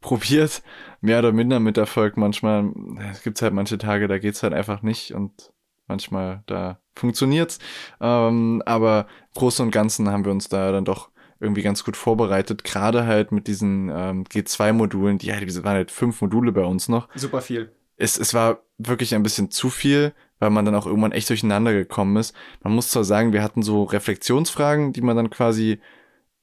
probiert, 0.00 0.62
mehr 1.00 1.18
oder 1.18 1.32
minder 1.32 1.58
mit 1.58 1.76
Erfolg. 1.76 2.16
Manchmal 2.16 2.70
es 3.10 3.24
gibt 3.24 3.42
halt 3.42 3.52
manche 3.52 3.78
Tage, 3.78 4.06
da 4.06 4.18
geht's 4.18 4.44
halt 4.44 4.54
einfach 4.54 4.82
nicht 4.82 5.12
und 5.12 5.52
manchmal 5.88 6.44
da 6.46 6.78
funktioniert's. 6.94 7.58
Ähm, 8.00 8.62
aber 8.64 9.08
Großen 9.34 9.66
und 9.66 9.72
Ganzen 9.72 10.08
haben 10.08 10.24
wir 10.24 10.30
uns 10.30 10.48
da 10.48 10.70
dann 10.70 10.84
doch 10.84 11.10
irgendwie 11.40 11.62
ganz 11.62 11.82
gut 11.82 11.96
vorbereitet, 11.96 12.62
gerade 12.62 13.06
halt 13.06 13.32
mit 13.32 13.48
diesen 13.48 13.88
ähm, 13.88 14.22
G2-Modulen, 14.22 15.18
die 15.18 15.32
halt, 15.32 15.64
waren 15.64 15.74
halt 15.74 15.90
fünf 15.90 16.20
Module 16.20 16.52
bei 16.52 16.62
uns 16.62 16.88
noch. 16.88 17.08
Super 17.16 17.40
viel. 17.40 17.72
Es, 17.96 18.16
es 18.18 18.34
war 18.34 18.60
wirklich 18.78 19.16
ein 19.16 19.24
bisschen 19.24 19.50
zu 19.50 19.68
viel, 19.68 20.14
weil 20.40 20.50
man 20.50 20.64
dann 20.64 20.74
auch 20.74 20.86
irgendwann 20.86 21.12
echt 21.12 21.28
durcheinander 21.28 21.72
gekommen 21.72 22.16
ist. 22.16 22.34
Man 22.62 22.74
muss 22.74 22.88
zwar 22.88 23.04
sagen, 23.04 23.32
wir 23.32 23.42
hatten 23.42 23.62
so 23.62 23.84
Reflexionsfragen, 23.84 24.92
die 24.92 25.02
man 25.02 25.16
dann 25.16 25.30
quasi 25.30 25.80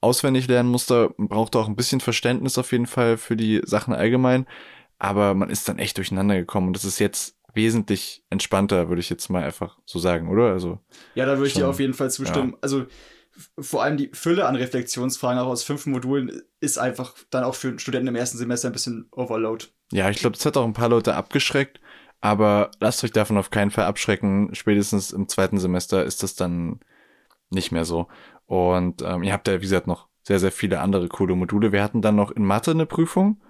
auswendig 0.00 0.48
lernen 0.48 0.70
musste, 0.70 1.12
man 1.16 1.28
brauchte 1.28 1.58
auch 1.58 1.68
ein 1.68 1.76
bisschen 1.76 2.00
Verständnis 2.00 2.56
auf 2.56 2.72
jeden 2.72 2.86
Fall 2.86 3.18
für 3.18 3.36
die 3.36 3.60
Sachen 3.64 3.92
allgemein, 3.92 4.46
aber 4.98 5.34
man 5.34 5.50
ist 5.50 5.68
dann 5.68 5.78
echt 5.78 5.96
durcheinander 5.96 6.36
gekommen 6.36 6.68
und 6.68 6.76
das 6.76 6.84
ist 6.84 7.00
jetzt 7.00 7.36
wesentlich 7.52 8.22
entspannter, 8.30 8.88
würde 8.88 9.00
ich 9.00 9.10
jetzt 9.10 9.28
mal 9.28 9.42
einfach 9.42 9.78
so 9.84 9.98
sagen, 9.98 10.28
oder? 10.28 10.52
Also 10.52 10.78
ja, 11.14 11.26
da 11.26 11.36
würde 11.36 11.48
ich 11.48 11.54
dir 11.54 11.68
auf 11.68 11.80
jeden 11.80 11.94
Fall 11.94 12.10
zustimmen. 12.10 12.52
Ja. 12.52 12.58
Also 12.60 12.86
vor 13.58 13.82
allem 13.82 13.96
die 13.96 14.10
Fülle 14.12 14.46
an 14.46 14.56
Reflexionsfragen 14.56 15.40
auch 15.40 15.48
aus 15.48 15.64
fünf 15.64 15.86
Modulen 15.86 16.42
ist 16.60 16.78
einfach 16.78 17.14
dann 17.30 17.44
auch 17.44 17.54
für 17.54 17.78
Studenten 17.78 18.08
im 18.08 18.16
ersten 18.16 18.38
Semester 18.38 18.68
ein 18.68 18.72
bisschen 18.72 19.08
Overload. 19.12 19.66
Ja, 19.92 20.10
ich 20.10 20.18
glaube, 20.18 20.36
das 20.36 20.46
hat 20.46 20.56
auch 20.56 20.64
ein 20.64 20.72
paar 20.72 20.88
Leute 20.88 21.14
abgeschreckt, 21.14 21.80
aber 22.20 22.70
lasst 22.80 23.04
euch 23.04 23.12
davon 23.12 23.38
auf 23.38 23.50
keinen 23.50 23.70
Fall 23.70 23.84
abschrecken. 23.84 24.54
Spätestens 24.54 25.12
im 25.12 25.28
zweiten 25.28 25.58
Semester 25.58 26.04
ist 26.04 26.22
das 26.22 26.34
dann 26.34 26.80
nicht 27.50 27.72
mehr 27.72 27.84
so. 27.84 28.08
Und 28.46 29.02
ähm, 29.02 29.22
ihr 29.22 29.32
habt 29.32 29.48
ja, 29.48 29.54
wie 29.54 29.62
gesagt, 29.62 29.86
noch 29.86 30.08
sehr, 30.22 30.38
sehr 30.40 30.52
viele 30.52 30.80
andere 30.80 31.08
coole 31.08 31.34
Module. 31.34 31.72
Wir 31.72 31.82
hatten 31.82 32.02
dann 32.02 32.16
noch 32.16 32.30
in 32.30 32.44
Mathe 32.44 32.72
eine 32.72 32.86
Prüfung. 32.86 33.40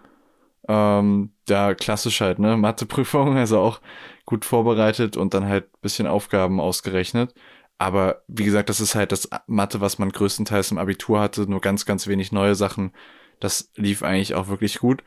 Ähm, 0.69 1.33
da 1.47 1.75
klassisch 1.75 2.21
halt, 2.21 2.39
ne, 2.39 2.57
Matheprüfung, 2.57 3.37
also 3.37 3.59
auch 3.59 3.81
gut 4.27 4.45
vorbereitet 4.45 5.17
und 5.17 5.33
dann 5.35 5.47
halt 5.49 5.81
bisschen 5.81 6.07
Aufgaben 6.07 6.61
ausgerechnet. 6.61 7.35
Aber 7.79 8.23
wie 8.29 8.45
gesagt, 8.45 8.69
das 8.69 8.81
ist 8.81 8.95
halt 8.95 9.13
das 9.13 9.31
Mathe, 9.47 9.81
was 9.81 9.99
man 9.99 10.11
größtenteils 10.11 10.73
im 10.73 10.79
Abitur 10.79 11.21
hatte, 11.21 11.49
nur 11.49 11.61
ganz, 11.61 11.87
ganz 11.87 12.07
wenig 12.07 12.33
neue 12.33 12.55
Sachen. 12.55 12.93
Das 13.41 13.71
lief 13.77 14.03
eigentlich 14.03 14.35
auch 14.35 14.49
wirklich 14.49 14.81
gut. 14.81 15.05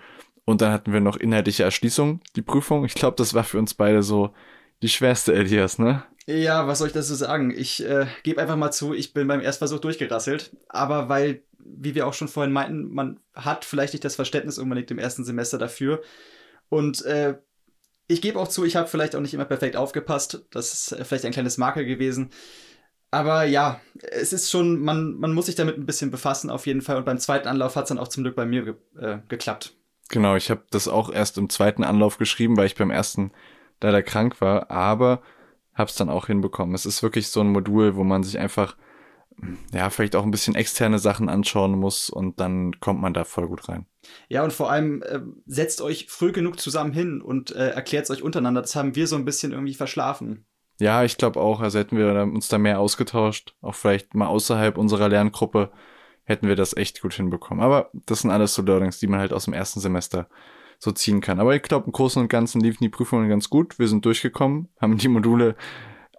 Und 0.51 0.61
dann 0.61 0.73
hatten 0.73 0.93
wir 0.93 0.99
noch 0.99 1.17
inhaltliche 1.17 1.63
Erschließung, 1.63 2.19
die 2.35 2.41
Prüfung. 2.41 2.85
Ich 2.85 2.93
glaube, 2.93 3.15
das 3.17 3.33
war 3.33 3.43
für 3.43 3.57
uns 3.57 3.73
beide 3.73 4.03
so 4.03 4.33
die 4.81 4.89
schwerste, 4.89 5.33
Elias, 5.33 5.79
ne? 5.79 6.03
Ja, 6.27 6.67
was 6.67 6.79
soll 6.79 6.87
ich 6.87 6.93
dazu 6.93 7.15
sagen? 7.15 7.51
Ich 7.55 7.83
äh, 7.83 8.05
gebe 8.23 8.41
einfach 8.41 8.55
mal 8.57 8.71
zu, 8.71 8.93
ich 8.93 9.13
bin 9.13 9.27
beim 9.27 9.41
Erstversuch 9.41 9.79
durchgerasselt. 9.79 10.55
Aber 10.67 11.09
weil, 11.09 11.43
wie 11.57 11.95
wir 11.95 12.05
auch 12.05 12.13
schon 12.13 12.27
vorhin 12.27 12.53
meinten, 12.53 12.93
man 12.93 13.19
hat 13.33 13.65
vielleicht 13.65 13.93
nicht 13.93 14.05
das 14.05 14.15
Verständnis 14.15 14.59
unbedingt 14.59 14.91
im 14.91 14.99
ersten 14.99 15.23
Semester 15.23 15.57
dafür. 15.57 16.01
Und 16.69 17.03
äh, 17.05 17.37
ich 18.07 18.21
gebe 18.21 18.39
auch 18.39 18.47
zu, 18.47 18.65
ich 18.65 18.75
habe 18.75 18.87
vielleicht 18.87 19.15
auch 19.15 19.21
nicht 19.21 19.33
immer 19.33 19.45
perfekt 19.45 19.77
aufgepasst. 19.77 20.45
Das 20.51 20.73
ist 20.73 20.91
äh, 20.91 21.05
vielleicht 21.05 21.25
ein 21.25 21.31
kleines 21.31 21.57
Makel 21.57 21.85
gewesen. 21.85 22.29
Aber 23.09 23.43
ja, 23.43 23.81
es 24.01 24.31
ist 24.33 24.51
schon, 24.51 24.81
man, 24.81 25.15
man 25.15 25.33
muss 25.33 25.47
sich 25.47 25.55
damit 25.55 25.77
ein 25.77 25.85
bisschen 25.85 26.11
befassen 26.11 26.49
auf 26.49 26.65
jeden 26.67 26.81
Fall. 26.81 26.97
Und 26.97 27.05
beim 27.05 27.19
zweiten 27.19 27.47
Anlauf 27.47 27.75
hat 27.75 27.85
es 27.85 27.89
dann 27.89 27.99
auch 27.99 28.07
zum 28.09 28.23
Glück 28.23 28.35
bei 28.35 28.45
mir 28.45 28.63
ge 28.63 28.75
äh, 28.99 29.19
geklappt. 29.27 29.75
Genau, 30.11 30.35
ich 30.35 30.51
habe 30.51 30.63
das 30.71 30.89
auch 30.89 31.11
erst 31.11 31.37
im 31.37 31.49
zweiten 31.49 31.83
Anlauf 31.83 32.17
geschrieben, 32.17 32.57
weil 32.57 32.65
ich 32.65 32.75
beim 32.75 32.91
ersten 32.91 33.31
leider 33.81 34.03
krank 34.03 34.41
war. 34.41 34.69
Aber 34.69 35.21
hab's 35.73 35.95
dann 35.95 36.09
auch 36.09 36.27
hinbekommen. 36.27 36.75
Es 36.75 36.85
ist 36.85 37.01
wirklich 37.01 37.29
so 37.29 37.39
ein 37.39 37.51
Modul, 37.51 37.95
wo 37.95 38.03
man 38.03 38.21
sich 38.21 38.37
einfach, 38.37 38.75
ja, 39.73 39.89
vielleicht 39.89 40.17
auch 40.17 40.23
ein 40.23 40.31
bisschen 40.31 40.53
externe 40.53 40.99
Sachen 40.99 41.29
anschauen 41.29 41.79
muss 41.79 42.09
und 42.09 42.41
dann 42.41 42.77
kommt 42.81 42.99
man 42.99 43.13
da 43.13 43.23
voll 43.23 43.47
gut 43.47 43.69
rein. 43.69 43.85
Ja, 44.27 44.43
und 44.43 44.51
vor 44.51 44.69
allem 44.69 45.01
äh, 45.03 45.21
setzt 45.45 45.81
euch 45.81 46.07
früh 46.09 46.33
genug 46.33 46.59
zusammen 46.59 46.91
hin 46.91 47.21
und 47.21 47.55
äh, 47.55 47.69
erklärt 47.69 48.03
es 48.03 48.11
euch 48.11 48.21
untereinander. 48.21 48.61
Das 48.61 48.75
haben 48.75 48.95
wir 48.95 49.07
so 49.07 49.15
ein 49.15 49.25
bisschen 49.25 49.53
irgendwie 49.53 49.75
verschlafen. 49.75 50.45
Ja, 50.81 51.05
ich 51.05 51.17
glaube 51.17 51.39
auch, 51.39 51.61
also 51.61 51.79
hätten 51.79 51.97
wir 51.97 52.23
uns 52.23 52.49
da 52.49 52.57
mehr 52.57 52.79
ausgetauscht, 52.79 53.55
auch 53.61 53.75
vielleicht 53.75 54.13
mal 54.13 54.27
außerhalb 54.27 54.77
unserer 54.77 55.07
Lerngruppe, 55.07 55.71
hätten 56.31 56.47
wir 56.47 56.55
das 56.55 56.75
echt 56.75 57.01
gut 57.01 57.13
hinbekommen. 57.13 57.63
Aber 57.63 57.91
das 58.05 58.21
sind 58.21 58.31
alles 58.31 58.53
so 58.53 58.61
Learnings, 58.61 58.99
die 58.99 59.07
man 59.07 59.19
halt 59.19 59.33
aus 59.33 59.45
dem 59.45 59.53
ersten 59.53 59.79
Semester 59.79 60.27
so 60.79 60.91
ziehen 60.91 61.21
kann. 61.21 61.39
Aber 61.39 61.55
ich 61.55 61.61
glaube, 61.61 61.85
im 61.85 61.91
Großen 61.91 62.21
und 62.21 62.27
Ganzen 62.27 62.61
liefen 62.61 62.83
die 62.83 62.89
Prüfungen 62.89 63.29
ganz 63.29 63.49
gut. 63.49 63.77
Wir 63.77 63.87
sind 63.87 64.03
durchgekommen, 64.03 64.69
haben 64.79 64.97
die 64.97 65.07
Module 65.07 65.55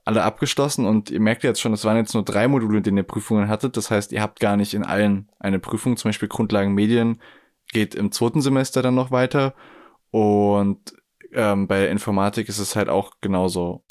alle 0.05 0.23
abgeschlossen 0.25 0.87
und 0.87 1.11
ihr 1.11 1.21
merkt 1.21 1.45
jetzt 1.45 1.61
schon, 1.61 1.73
es 1.73 1.85
waren 1.85 1.97
jetzt 1.97 2.15
nur 2.15 2.25
drei 2.25 2.49
Module, 2.49 2.79
in 2.79 2.83
denen 2.83 2.97
ihr 2.99 3.03
Prüfungen 3.05 3.49
hattet. 3.49 3.77
Das 3.77 3.91
heißt, 3.91 4.13
ihr 4.13 4.21
habt 4.21 4.41
gar 4.41 4.57
nicht 4.57 4.75
in 4.75 4.85
allen 4.85 5.29
eine 5.39 5.59
Prüfung. 5.59 5.97
Zum 5.97 6.09
Beispiel 6.09 6.29
Grundlagen 6.29 6.75
Medien 6.75 7.21
geht 7.73 7.95
im 7.95 8.13
zweiten 8.13 8.41
Semester 8.41 8.83
dann 8.83 8.95
noch 8.95 9.11
weiter. 9.11 9.55
Und 10.11 10.95
ähm, 11.33 11.67
bei 11.67 11.89
Informatik 11.89 12.49
ist 12.49 12.59
es 12.59 12.77
halt 12.77 12.89
auch 12.89 13.15
genauso. 13.21 13.85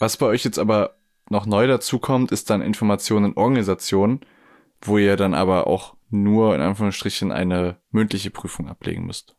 Was 0.00 0.16
bei 0.16 0.26
euch 0.26 0.44
jetzt 0.44 0.58
aber 0.58 0.96
noch 1.30 1.46
neu 1.46 1.66
dazu 1.66 1.98
kommt, 1.98 2.32
ist 2.32 2.50
dann 2.50 2.62
Information 2.62 3.24
in 3.24 3.36
Organisation, 3.36 4.20
wo 4.82 4.98
ihr 4.98 5.16
dann 5.16 5.34
aber 5.34 5.66
auch 5.66 5.96
nur 6.10 6.54
in 6.54 6.60
Anführungsstrichen 6.60 7.32
eine 7.32 7.78
mündliche 7.90 8.30
Prüfung 8.30 8.68
ablegen 8.68 9.06
müsst. 9.06 9.36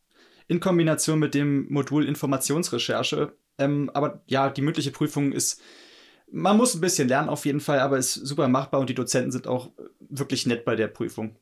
In 0.47 0.59
Kombination 0.59 1.19
mit 1.19 1.35
dem 1.35 1.71
Modul 1.71 2.05
Informationsrecherche. 2.05 3.37
Ähm, 3.57 3.91
aber 3.93 4.23
ja, 4.25 4.49
die 4.49 4.61
mündliche 4.61 4.91
Prüfung 4.91 5.31
ist, 5.31 5.61
man 6.31 6.57
muss 6.57 6.73
ein 6.73 6.81
bisschen 6.81 7.07
lernen 7.07 7.29
auf 7.29 7.45
jeden 7.45 7.59
Fall, 7.59 7.79
aber 7.79 7.97
ist 7.97 8.13
super 8.13 8.47
machbar 8.47 8.79
und 8.79 8.89
die 8.89 8.95
Dozenten 8.95 9.31
sind 9.31 9.47
auch 9.47 9.71
wirklich 9.99 10.47
nett 10.47 10.65
bei 10.65 10.75
der 10.75 10.87
Prüfung. 10.87 11.37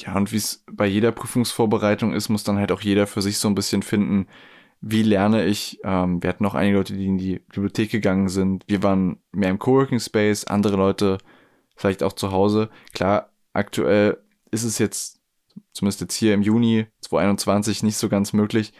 Ja, 0.00 0.16
und 0.16 0.32
wie 0.32 0.36
es 0.36 0.64
bei 0.70 0.86
jeder 0.86 1.12
Prüfungsvorbereitung 1.12 2.12
ist, 2.12 2.28
muss 2.28 2.44
dann 2.44 2.58
halt 2.58 2.72
auch 2.72 2.80
jeder 2.80 3.06
für 3.06 3.22
sich 3.22 3.38
so 3.38 3.48
ein 3.48 3.54
bisschen 3.54 3.82
finden, 3.82 4.26
wie 4.80 5.02
lerne 5.02 5.46
ich. 5.46 5.80
Ähm, 5.84 6.22
wir 6.22 6.28
hatten 6.28 6.44
auch 6.46 6.54
einige 6.54 6.76
Leute, 6.76 6.94
die 6.94 7.06
in 7.06 7.18
die 7.18 7.38
Bibliothek 7.38 7.90
gegangen 7.90 8.28
sind. 8.28 8.64
Wir 8.66 8.82
waren 8.82 9.18
mehr 9.32 9.50
im 9.50 9.58
Coworking 9.58 10.00
Space, 10.00 10.44
andere 10.44 10.76
Leute 10.76 11.18
vielleicht 11.76 12.02
auch 12.02 12.12
zu 12.12 12.32
Hause. 12.32 12.70
Klar, 12.92 13.30
aktuell 13.52 14.18
ist 14.50 14.64
es 14.64 14.78
jetzt, 14.78 15.20
zumindest 15.72 16.00
jetzt 16.00 16.14
hier 16.14 16.34
im 16.34 16.42
Juni 16.42 16.86
2021, 17.02 17.82
nicht 17.82 17.96
so 17.96 18.08
ganz 18.08 18.32
möglich, 18.32 18.72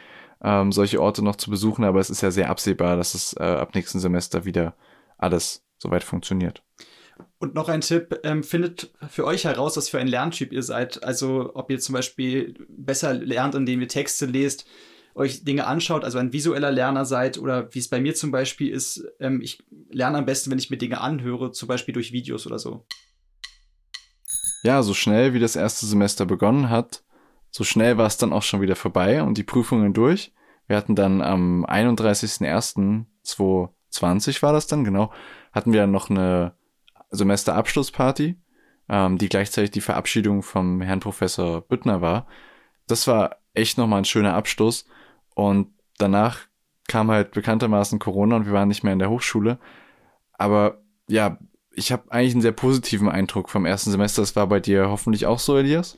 ähm, 0.43 0.71
solche 0.71 1.01
Orte 1.01 1.23
noch 1.23 1.35
zu 1.35 1.49
besuchen, 1.49 1.83
aber 1.83 1.99
es 1.99 2.09
ist 2.09 2.21
ja 2.21 2.31
sehr 2.31 2.49
absehbar, 2.49 2.97
dass 2.97 3.13
es 3.13 3.33
äh, 3.33 3.43
ab 3.43 3.73
nächsten 3.75 3.99
Semester 3.99 4.45
wieder 4.45 4.75
alles 5.17 5.63
soweit 5.77 6.03
funktioniert. 6.03 6.63
Und 7.39 7.55
noch 7.55 7.69
ein 7.69 7.81
Tipp, 7.81 8.19
ähm, 8.23 8.43
findet 8.43 8.91
für 9.09 9.25
euch 9.25 9.45
heraus, 9.45 9.77
was 9.77 9.89
für 9.89 9.99
ein 9.99 10.07
Lerntyp 10.07 10.51
ihr 10.51 10.63
seid. 10.63 11.03
Also 11.03 11.51
ob 11.53 11.71
ihr 11.71 11.79
zum 11.79 11.93
Beispiel 11.93 12.53
besser 12.69 13.13
lernt, 13.13 13.55
indem 13.55 13.81
ihr 13.81 13.87
Texte 13.87 14.25
lest, 14.25 14.67
euch 15.17 15.43
Dinge 15.43 15.65
anschaut, 15.65 16.03
also 16.03 16.19
ein 16.19 16.31
visueller 16.31 16.71
Lerner 16.71 17.03
seid 17.03 17.39
oder 17.39 17.73
wie 17.73 17.79
es 17.79 17.89
bei 17.89 17.99
mir 17.99 18.13
zum 18.13 18.29
Beispiel 18.31 18.69
ist, 18.69 19.03
ähm, 19.19 19.41
ich 19.41 19.63
lerne 19.89 20.19
am 20.19 20.25
besten, 20.25 20.51
wenn 20.51 20.59
ich 20.59 20.69
mir 20.69 20.77
Dinge 20.77 21.01
anhöre, 21.01 21.51
zum 21.51 21.67
Beispiel 21.67 21.93
durch 21.93 22.11
Videos 22.11 22.45
oder 22.45 22.59
so. 22.59 22.85
ja, 24.63 24.83
so 24.83 24.93
schnell 24.93 25.33
wie 25.33 25.39
das 25.39 25.55
erste 25.55 25.87
Semester 25.87 26.25
begonnen 26.25 26.69
hat, 26.69 27.03
so 27.49 27.63
schnell 27.63 27.97
war 27.97 28.05
es 28.05 28.17
dann 28.17 28.33
auch 28.33 28.43
schon 28.43 28.59
wieder 28.61 28.75
vorbei 28.75 29.23
und 29.23 29.37
die 29.37 29.43
Prüfungen 29.43 29.93
durch. 29.93 30.33
Wir 30.67 30.75
hatten 30.77 30.95
dann 30.95 31.21
am 31.21 31.65
31.01.2020 31.65 34.43
war 34.43 34.53
das 34.53 34.67
dann, 34.67 34.83
genau, 34.83 35.11
hatten 35.51 35.73
wir 35.73 35.87
noch 35.87 36.11
eine 36.11 36.53
Semesterabschlussparty, 37.09 38.39
ähm, 38.89 39.17
die 39.17 39.29
gleichzeitig 39.29 39.71
die 39.71 39.81
Verabschiedung 39.81 40.43
vom 40.43 40.81
Herrn 40.81 40.99
Professor 40.99 41.61
Büttner 41.61 42.01
war. 42.01 42.27
Das 42.85 43.07
war 43.07 43.37
echt 43.53 43.79
nochmal 43.79 44.01
ein 44.01 44.05
schöner 44.05 44.35
Abschluss 44.35 44.85
und 45.37 45.67
danach 45.99 46.39
kam 46.87 47.11
halt 47.11 47.31
bekanntermaßen 47.31 47.99
Corona 47.99 48.37
und 48.37 48.47
wir 48.47 48.53
waren 48.53 48.67
nicht 48.67 48.83
mehr 48.83 48.93
in 48.93 48.97
der 48.97 49.11
Hochschule. 49.11 49.59
Aber 50.33 50.81
ja, 51.07 51.37
ich 51.71 51.91
habe 51.91 52.11
eigentlich 52.11 52.33
einen 52.33 52.41
sehr 52.41 52.53
positiven 52.53 53.07
Eindruck 53.07 53.49
vom 53.49 53.67
ersten 53.67 53.91
Semester. 53.91 54.23
Das 54.23 54.35
war 54.35 54.47
bei 54.47 54.59
dir 54.59 54.89
hoffentlich 54.89 55.27
auch 55.27 55.37
so, 55.37 55.55
Elias? 55.55 55.95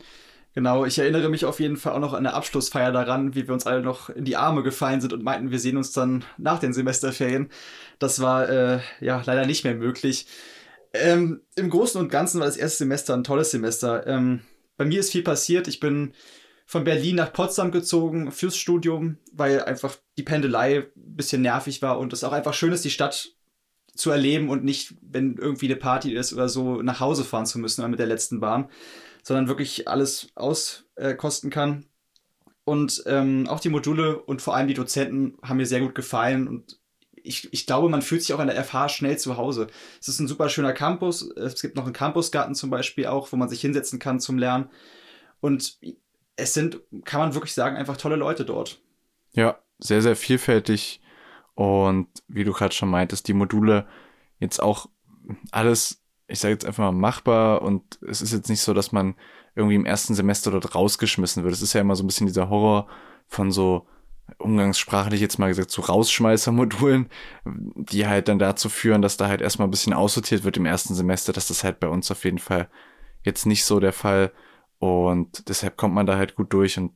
Genau, 0.56 0.84
ich 0.84 1.00
erinnere 1.00 1.30
mich 1.30 1.46
auf 1.46 1.62
jeden 1.62 1.78
Fall 1.78 1.94
auch 1.94 2.00
noch 2.00 2.12
an 2.12 2.24
der 2.24 2.34
Abschlussfeier 2.34 2.92
daran, 2.92 3.34
wie 3.34 3.48
wir 3.48 3.54
uns 3.54 3.66
alle 3.66 3.82
noch 3.82 4.10
in 4.10 4.26
die 4.26 4.36
Arme 4.36 4.62
gefallen 4.62 5.00
sind 5.00 5.14
und 5.14 5.24
meinten, 5.24 5.52
wir 5.52 5.60
sehen 5.60 5.78
uns 5.78 5.94
dann 5.94 6.26
nach 6.38 6.60
den 6.60 6.74
Semesterferien. 6.74 7.50
Das 7.98 8.20
war 8.20 8.50
äh, 8.50 8.80
ja 9.00 9.24
leider 9.26 9.46
nicht 9.46 9.64
mehr 9.64 9.76
möglich. 9.76 10.28
Ähm, 10.92 11.40
Im 11.56 11.70
Großen 11.70 12.02
und 12.02 12.12
Ganzen 12.12 12.42
war 12.42 12.48
das 12.48 12.58
erste 12.58 12.80
Semester 12.80 13.14
ein 13.14 13.24
tolles 13.24 13.52
Semester. 13.52 14.06
Ähm, 14.06 14.42
bei 14.76 14.84
mir 14.84 15.00
ist 15.00 15.14
viel 15.14 15.24
passiert. 15.24 15.70
Ich 15.70 15.80
bin 15.80 16.14
von 16.70 16.84
Berlin 16.84 17.16
nach 17.16 17.34
Potsdam 17.34 17.72
gezogen 17.72 18.32
fürs 18.32 18.56
Studium, 18.56 19.18
weil 19.34 19.64
einfach 19.64 19.98
die 20.20 20.24
Pendelei 20.24 20.82
ein 20.96 21.16
bisschen 21.16 21.42
nervig 21.42 21.82
war 21.82 21.98
und 21.98 22.14
es 22.14 22.24
auch 22.24 22.32
einfach 22.32 22.54
schön 22.54 22.72
ist, 22.72 22.86
die 22.86 22.92
Stadt 22.92 23.34
zu 23.96 24.12
erleben 24.12 24.50
und 24.50 24.64
nicht, 24.64 24.94
wenn 25.02 25.36
irgendwie 25.36 25.66
eine 25.66 25.78
Party 25.78 26.14
ist 26.14 26.32
oder 26.32 26.48
so, 26.48 26.84
nach 26.84 27.00
Hause 27.00 27.24
fahren 27.24 27.48
zu 27.48 27.58
müssen 27.58 27.90
mit 27.90 27.98
der 27.98 28.06
letzten 28.06 28.40
Bahn, 28.40 28.70
sondern 29.24 29.48
wirklich 29.48 29.88
alles 29.88 30.28
auskosten 30.36 31.50
äh, 31.50 31.54
kann. 31.54 31.86
Und 32.66 33.02
ähm, 33.08 33.48
auch 33.48 33.62
die 33.62 33.70
Module 33.70 34.20
und 34.20 34.44
vor 34.44 34.56
allem 34.56 34.68
die 34.68 34.76
Dozenten 34.76 35.40
haben 35.42 35.58
mir 35.58 35.66
sehr 35.66 35.82
gut 35.82 35.96
gefallen 35.96 36.48
und 36.48 36.80
ich, 37.16 37.52
ich 37.52 37.66
glaube, 37.66 37.90
man 37.90 38.04
fühlt 38.04 38.22
sich 38.22 38.34
auch 38.34 38.40
an 38.40 38.48
der 38.48 38.64
FH 38.64 38.90
schnell 38.90 39.18
zu 39.18 39.38
Hause. 39.38 39.66
Es 40.00 40.08
ist 40.08 40.20
ein 40.20 40.28
super 40.28 40.50
schöner 40.50 40.74
Campus. 40.74 41.32
Es 41.32 41.64
gibt 41.64 41.76
noch 41.76 41.86
einen 41.86 41.94
Campusgarten 41.94 42.54
zum 42.54 42.70
Beispiel 42.70 43.08
auch, 43.08 43.32
wo 43.32 43.38
man 43.38 43.50
sich 43.50 43.60
hinsetzen 43.60 43.98
kann 43.98 44.20
zum 44.20 44.38
Lernen. 44.38 44.70
Und 45.42 45.80
es 46.40 46.54
sind, 46.54 46.80
kann 47.06 47.20
man 47.20 47.34
wirklich 47.34 47.54
sagen, 47.54 47.76
einfach 47.76 47.98
tolle 47.98 48.16
Leute 48.16 48.46
dort. 48.46 48.82
Ja, 49.34 49.60
sehr, 49.78 50.02
sehr 50.02 50.16
vielfältig 50.16 51.02
und 51.56 52.08
wie 52.28 52.44
du 52.44 52.54
gerade 52.54 52.74
schon 52.74 52.90
meintest, 52.90 53.28
die 53.28 53.34
Module 53.34 53.88
jetzt 54.40 54.62
auch 54.62 54.88
alles, 55.52 56.02
ich 56.28 56.40
sage 56.40 56.54
jetzt 56.54 56.66
einfach 56.66 56.86
mal 56.86 56.92
machbar 56.92 57.62
und 57.62 58.00
es 58.08 58.22
ist 58.22 58.34
jetzt 58.34 58.50
nicht 58.50 58.62
so, 58.62 58.74
dass 58.74 58.92
man 58.92 59.16
irgendwie 59.56 59.76
im 59.76 59.86
ersten 59.86 60.16
Semester 60.16 60.52
dort 60.52 60.74
rausgeschmissen 60.74 61.44
wird. 61.44 61.54
Es 61.54 61.62
ist 61.62 61.74
ja 61.74 61.82
immer 61.82 61.96
so 61.96 62.04
ein 62.04 62.08
bisschen 62.08 62.28
dieser 62.28 62.50
Horror 62.50 62.88
von 63.28 63.52
so 63.52 63.88
umgangssprachlich 64.38 65.22
jetzt 65.22 65.40
mal 65.40 65.48
gesagt, 65.48 65.72
so 65.72 65.82
Rausschmeißer-Modulen, 65.82 67.10
die 67.46 68.08
halt 68.08 68.28
dann 68.28 68.40
dazu 68.40 68.70
führen, 68.70 69.02
dass 69.02 69.18
da 69.18 69.28
halt 69.28 69.42
erstmal 69.42 69.68
ein 69.68 69.72
bisschen 69.72 69.94
aussortiert 69.94 70.44
wird 70.44 70.58
im 70.58 70.66
ersten 70.66 70.94
Semester. 70.94 71.34
dass 71.34 71.48
Das 71.48 71.64
halt 71.64 71.80
bei 71.80 71.88
uns 71.88 72.12
auf 72.12 72.24
jeden 72.26 72.40
Fall 72.40 72.70
jetzt 73.24 73.46
nicht 73.46 73.66
so 73.66 73.80
der 73.80 73.94
Fall. 73.94 74.32
Und 74.80 75.48
deshalb 75.50 75.78
kommt 75.78 75.94
man 75.94 76.06
da 76.06 76.18
halt 76.18 76.36
gut 76.36 76.54
durch 76.54 76.78
und 76.78 76.94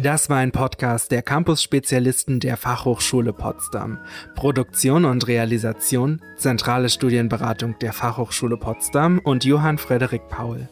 Das 0.00 0.30
war 0.30 0.36
ein 0.36 0.52
Podcast 0.52 1.10
der 1.10 1.22
Campus-Spezialisten 1.22 2.38
der 2.38 2.56
Fachhochschule 2.56 3.32
Potsdam. 3.32 3.98
Produktion 4.36 5.04
und 5.04 5.26
Realisation, 5.26 6.22
zentrale 6.36 6.88
Studienberatung 6.88 7.76
der 7.80 7.92
Fachhochschule 7.92 8.56
Potsdam 8.56 9.18
und 9.18 9.44
Johann 9.44 9.76
Frederik 9.76 10.28
Paul. 10.28 10.68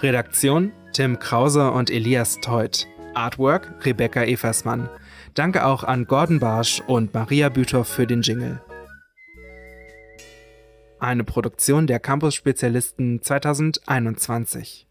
Redaktion 0.00 0.72
Tim 0.92 1.20
Krause 1.20 1.70
und 1.70 1.88
Elias 1.88 2.40
Teut. 2.40 2.88
Artwork 3.14 3.86
Rebecca 3.86 4.24
Eversmann. 4.24 4.88
Danke 5.34 5.66
auch 5.66 5.84
an 5.84 6.06
Gordon 6.06 6.40
Barsch 6.40 6.82
und 6.88 7.14
Maria 7.14 7.50
Büthoff 7.50 7.86
für 7.86 8.08
den 8.08 8.22
Jingle. 8.22 8.60
Eine 10.98 11.22
Produktion 11.22 11.86
der 11.86 12.00
Campus 12.00 12.34
Spezialisten 12.34 13.22
2021. 13.22 14.88